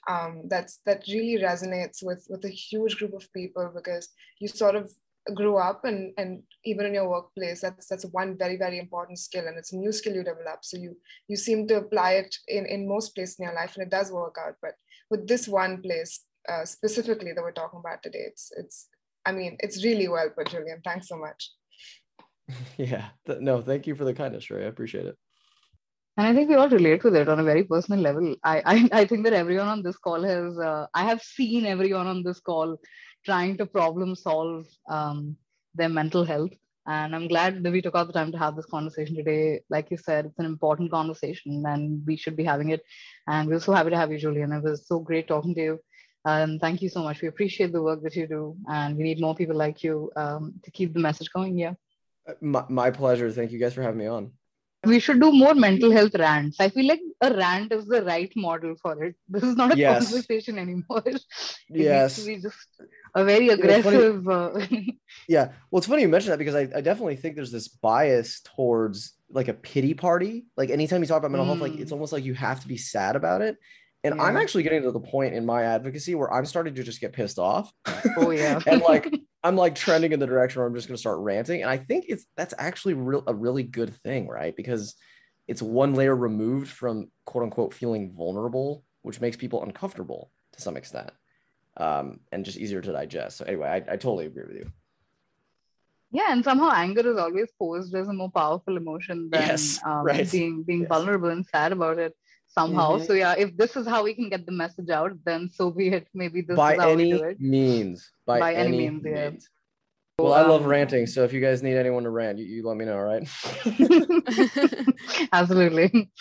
um, 0.08 0.44
that's 0.48 0.80
that 0.86 1.04
really 1.08 1.42
resonates 1.42 2.04
with 2.04 2.26
with 2.30 2.46
a 2.46 2.50
huge 2.50 2.98
group 2.98 3.14
of 3.14 3.32
people 3.34 3.72
because 3.76 4.10
you 4.40 4.48
sort 4.48 4.76
of 4.76 4.90
grew 5.36 5.58
up 5.58 5.86
and 5.86 6.14
and 6.18 6.42
even 6.66 6.86
in 6.86 6.94
your 6.94 7.10
workplace 7.10 7.62
that's 7.62 7.88
that's 7.88 8.06
one 8.12 8.38
very 8.38 8.58
very 8.58 8.80
important 8.80 9.20
skill 9.20 9.46
and 9.48 9.58
it's 9.58 9.74
a 9.74 9.78
new 9.78 9.92
skill 9.92 10.14
you 10.14 10.24
develop. 10.24 10.60
So 10.64 10.78
you 10.78 10.98
you 11.28 11.36
seem 11.36 11.68
to 11.68 11.78
apply 11.78 12.14
it 12.14 12.36
in 12.48 12.66
in 12.66 12.88
most 12.88 13.14
places 13.16 13.38
in 13.40 13.46
your 13.46 13.56
life 13.56 13.76
and 13.76 13.84
it 13.84 13.92
does 13.92 14.12
work 14.12 14.38
out. 14.40 14.56
But 14.62 14.74
with 15.10 15.28
this 15.28 15.48
one 15.48 15.82
place 15.82 16.22
uh, 16.48 16.66
specifically 16.66 17.34
that 17.34 17.44
we're 17.44 17.52
talking 17.52 17.80
about 17.80 18.02
today 18.02 18.24
it's 18.26 18.52
it's 18.58 18.88
i 19.26 19.32
mean 19.32 19.58
it's 19.60 19.84
really 19.84 20.08
well 20.08 20.30
put 20.30 20.50
julian. 20.50 20.82
Thanks 20.84 21.08
so 21.08 21.18
much. 21.18 21.52
Yeah. 22.78 23.10
No 23.28 23.62
thank 23.62 23.86
you 23.86 23.96
for 23.96 24.06
the 24.06 24.14
kindness 24.14 24.50
ray 24.50 24.66
i 24.66 24.68
appreciate 24.68 25.06
it 25.06 25.16
and 26.20 26.28
i 26.28 26.34
think 26.36 26.50
we 26.50 26.56
all 26.62 26.70
relate 26.70 27.04
with 27.04 27.16
it 27.16 27.30
on 27.30 27.40
a 27.40 27.50
very 27.50 27.64
personal 27.64 28.02
level. 28.02 28.36
I 28.44 28.56
i, 28.74 28.90
I 29.02 29.06
think 29.06 29.24
that 29.26 29.34
everyone 29.42 29.70
on 29.74 29.84
this 29.84 29.98
call 29.98 30.24
has 30.24 30.58
uh, 30.70 30.86
i 30.94 31.04
have 31.10 31.22
seen 31.22 31.66
everyone 31.66 32.08
on 32.14 32.24
this 32.24 32.42
call 32.42 32.78
trying 33.26 33.56
to 33.58 33.66
problem 33.66 34.16
solve 34.16 34.66
um, 34.90 35.36
their 35.76 35.90
mental 35.90 36.26
health. 36.26 36.52
And 36.88 37.16
i'm 37.16 37.28
glad 37.30 37.64
that 37.64 37.72
we 37.76 37.82
took 37.82 37.96
out 37.96 38.08
the 38.08 38.18
time 38.20 38.32
to 38.34 38.42
have 38.44 38.56
this 38.56 38.66
conversation 38.66 39.16
today. 39.16 39.62
Like 39.76 39.92
you 39.92 39.98
said 39.98 40.26
it's 40.26 40.40
an 40.40 40.52
important 40.54 40.92
conversation 40.92 41.64
and 41.74 42.06
we 42.06 42.18
should 42.18 42.36
be 42.42 42.50
having 42.52 42.70
it. 42.76 42.82
And 43.28 43.48
we're 43.48 43.68
so 43.68 43.74
happy 43.74 43.92
to 43.92 44.02
have 44.02 44.12
you 44.12 44.20
julian. 44.26 44.52
It 44.58 44.64
was 44.64 44.88
so 44.88 45.00
great 45.00 45.28
talking 45.28 45.56
to 45.56 45.68
you. 45.68 45.80
And 46.26 46.60
thank 46.60 46.82
you 46.82 46.90
so 46.96 47.04
much. 47.04 47.22
We 47.22 47.30
appreciate 47.30 47.72
the 47.72 47.84
work 47.90 48.02
that 48.04 48.16
you 48.16 48.28
do. 48.28 48.42
And 48.68 48.98
we 48.98 49.04
need 49.04 49.22
more 49.22 49.36
people 49.36 49.56
like 49.66 49.84
you 49.84 50.12
um, 50.24 50.54
to 50.64 50.72
keep 50.72 50.94
the 50.94 51.06
message 51.08 51.32
going 51.38 51.58
yeah 51.66 51.76
my, 52.42 52.64
my 52.82 52.92
pleasure. 52.92 53.32
Thank 53.32 53.52
you 53.52 53.60
guys 53.60 53.74
for 53.74 53.84
having 53.84 54.02
me 54.06 54.08
on 54.18 54.32
we 54.86 55.00
should 55.00 55.20
do 55.20 55.32
more 55.32 55.54
mental 55.54 55.92
health 55.92 56.16
rants. 56.16 56.60
I 56.60 56.70
feel 56.70 56.88
like 56.88 57.02
a 57.22 57.34
rant 57.36 57.74
is 57.74 57.86
the 57.86 58.04
right 58.04 58.32
model 58.36 58.76
for 58.82 59.04
it. 59.04 59.16
This 59.28 59.44
is 59.44 59.56
not 59.56 59.74
a 59.74 59.78
yes. 59.78 60.06
conversation 60.06 60.58
anymore. 60.58 61.02
it 61.06 61.22
yes. 61.70 62.18
needs 62.18 62.26
to 62.26 62.36
be 62.36 62.42
just 62.42 62.68
a 63.14 63.26
very 63.26 63.50
aggressive. 63.50 64.28
Uh... 64.28 64.60
yeah. 65.28 65.50
Well, 65.70 65.80
it's 65.80 65.88
funny 65.88 66.04
you 66.04 66.08
mention 66.08 66.32
that 66.32 66.40
because 66.40 66.56
I, 66.56 66.70
I 66.76 66.82
definitely 66.82 67.18
think 67.18 67.36
there's 67.36 67.52
this 67.52 67.68
bias 67.68 68.42
towards 68.56 69.14
like 69.30 69.50
a 69.50 69.54
pity 69.54 69.94
party. 69.94 70.46
Like 70.56 70.70
anytime 70.70 71.02
you 71.02 71.08
talk 71.08 71.18
about 71.20 71.32
mental 71.32 71.46
mm. 71.46 71.60
health, 71.60 71.72
like 71.72 71.80
it's 71.80 71.90
mm. 71.90 71.96
almost 71.96 72.14
like 72.14 72.24
you 72.24 72.34
have 72.36 72.62
to 72.62 72.68
be 72.68 72.78
sad 72.78 73.18
about 73.18 73.42
it. 73.42 73.58
And 74.06 74.16
yeah. 74.16 74.24
I'm 74.24 74.38
actually 74.38 74.64
getting 74.64 74.84
to 74.84 74.92
the 74.92 75.00
point 75.00 75.34
in 75.34 75.46
my 75.46 75.64
advocacy 75.64 76.16
where 76.16 76.32
I'm 76.34 76.46
starting 76.46 76.74
to 76.76 76.84
just 76.84 77.02
get 77.02 77.12
pissed 77.12 77.38
off. 77.38 77.72
Oh 78.16 78.32
yeah. 78.32 78.60
and 78.68 78.82
like 78.82 79.14
I'm 79.44 79.56
like 79.56 79.76
trending 79.76 80.12
in 80.12 80.20
the 80.20 80.28
direction 80.28 80.60
where 80.60 80.68
I'm 80.68 80.76
just 80.76 80.88
going 80.88 80.96
to 80.96 81.00
start 81.00 81.20
ranting. 81.20 81.62
And 81.62 81.70
I 81.70 81.78
think 81.78 82.06
it's 82.08 82.26
that's 82.36 82.54
actually 82.58 82.94
real 82.94 83.24
a 83.28 83.34
really 83.34 83.64
good 83.64 83.96
thing, 84.04 84.28
right? 84.28 84.56
Because 84.56 84.96
it's 85.48 85.62
one 85.62 85.96
layer 85.96 86.16
removed 86.16 86.70
from 86.70 87.10
quote 87.26 87.44
unquote 87.44 87.74
feeling 87.74 88.14
vulnerable, 88.16 88.84
which 89.02 89.22
makes 89.22 89.38
people 89.38 89.64
uncomfortable 89.64 90.32
to 90.54 90.62
some 90.62 90.76
extent, 90.76 91.12
um, 91.78 92.20
and 92.32 92.44
just 92.44 92.58
easier 92.58 92.82
to 92.82 92.92
digest. 92.92 93.38
So 93.38 93.46
anyway, 93.46 93.70
I, 93.70 93.94
I 93.94 93.98
totally 93.98 94.26
agree 94.26 94.46
with 94.46 94.58
you. 94.58 94.72
Yeah, 96.12 96.32
and 96.32 96.44
somehow 96.44 96.72
anger 96.74 97.08
is 97.08 97.18
always 97.18 97.50
posed 97.58 97.94
as 97.96 98.08
a 98.08 98.14
more 98.14 98.32
powerful 98.32 98.76
emotion 98.76 99.30
than 99.32 99.42
yes, 99.42 99.80
um, 99.86 100.04
right. 100.04 100.30
being 100.30 100.64
being 100.64 100.82
yes. 100.82 100.90
vulnerable 100.90 101.30
and 101.30 101.46
sad 101.46 101.72
about 101.72 102.00
it 102.00 102.16
somehow. 102.50 102.96
Mm-hmm. 102.96 103.06
So 103.06 103.14
yeah, 103.14 103.36
if 103.38 103.56
this 103.56 103.76
is 103.76 103.88
how 103.88 104.04
we 104.04 104.14
can 104.14 104.30
get 104.30 104.46
the 104.46 104.52
message 104.52 104.90
out, 104.90 105.12
then 105.26 105.50
so 105.50 105.72
be 105.72 105.90
it. 105.90 106.08
Maybe 106.14 106.42
this 106.42 106.58
by 106.58 106.74
is 106.74 106.80
how 106.80 106.90
any 106.90 107.14
we 107.14 107.18
do 107.18 107.24
it. 107.24 107.40
means. 107.40 108.12
By, 108.26 108.40
by 108.40 108.54
any, 108.54 108.68
any 108.68 108.78
means, 108.90 109.04
yeah. 109.06 109.30
means. 109.30 109.50
Well, 110.18 110.34
I 110.34 110.42
love 110.42 110.64
um, 110.64 110.68
ranting. 110.68 111.08
So 111.08 111.24
if 111.24 111.32
you 111.32 111.40
guys 111.40 111.64
need 111.64 111.78
anyone 111.78 112.04
to 112.04 112.10
rant, 112.10 112.40
you, 112.40 112.46
you 112.46 112.68
let 112.68 112.76
me 112.76 112.84
know, 112.84 112.98
right? 112.98 113.24
Absolutely. 115.32 116.12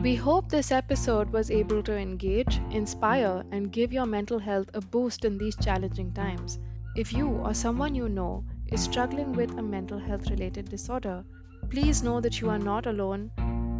We 0.00 0.14
hope 0.14 0.48
this 0.48 0.70
episode 0.70 1.32
was 1.32 1.50
able 1.50 1.82
to 1.82 1.96
engage, 1.96 2.60
inspire, 2.70 3.42
and 3.50 3.72
give 3.72 3.92
your 3.92 4.06
mental 4.06 4.38
health 4.38 4.70
a 4.72 4.80
boost 4.80 5.24
in 5.24 5.36
these 5.36 5.56
challenging 5.56 6.12
times. 6.12 6.60
If 6.94 7.12
you 7.12 7.28
or 7.28 7.52
someone 7.52 7.96
you 7.96 8.08
know 8.08 8.44
is 8.70 8.82
struggling 8.82 9.32
with 9.32 9.50
a 9.58 9.62
mental 9.62 9.98
health 9.98 10.28
related 10.30 10.68
disorder, 10.68 11.24
please 11.70 12.02
know 12.02 12.20
that 12.20 12.40
you 12.40 12.50
are 12.50 12.58
not 12.58 12.86
alone. 12.86 13.30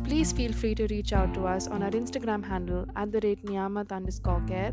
Please 0.04 0.32
feel 0.32 0.52
free 0.52 0.74
to 0.74 0.86
reach 0.86 1.12
out 1.12 1.34
to 1.34 1.46
us 1.46 1.66
on 1.66 1.82
our 1.82 1.90
Instagram 1.90 2.44
handle 2.44 2.86
at 2.96 3.12
the 3.12 3.20
rate 3.20 3.44
niyamat 3.44 3.92
underscore 3.92 4.42
care 4.46 4.72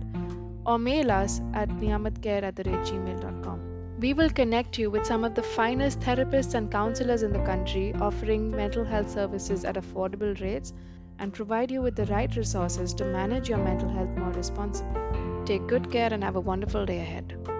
or 0.65 0.79
mail 0.79 1.11
us 1.11 1.41
at 1.53 1.69
niyamatcare 1.69 2.43
at 2.43 2.55
the 2.55 2.63
rate 2.63 2.85
gmail.com. 2.89 3.59
We 3.99 4.13
will 4.13 4.29
connect 4.29 4.77
you 4.77 4.91
with 4.91 5.05
some 5.05 5.23
of 5.23 5.35
the 5.35 5.43
finest 5.43 5.99
therapists 6.01 6.53
and 6.53 6.71
counselors 6.71 7.23
in 7.23 7.31
the 7.31 7.43
country 7.45 7.93
offering 7.95 8.51
mental 8.51 8.83
health 8.83 9.09
services 9.09 9.63
at 9.63 9.75
affordable 9.75 10.39
rates 10.41 10.73
and 11.19 11.33
provide 11.33 11.71
you 11.71 11.81
with 11.81 11.95
the 11.95 12.05
right 12.05 12.35
resources 12.35 12.93
to 12.95 13.05
manage 13.05 13.47
your 13.47 13.57
mental 13.57 13.89
health 13.89 14.09
more 14.17 14.31
responsibly. 14.31 15.01
Take 15.45 15.67
good 15.67 15.91
care 15.91 16.11
and 16.11 16.23
have 16.23 16.35
a 16.35 16.41
wonderful 16.41 16.85
day 16.85 16.99
ahead. 16.99 17.54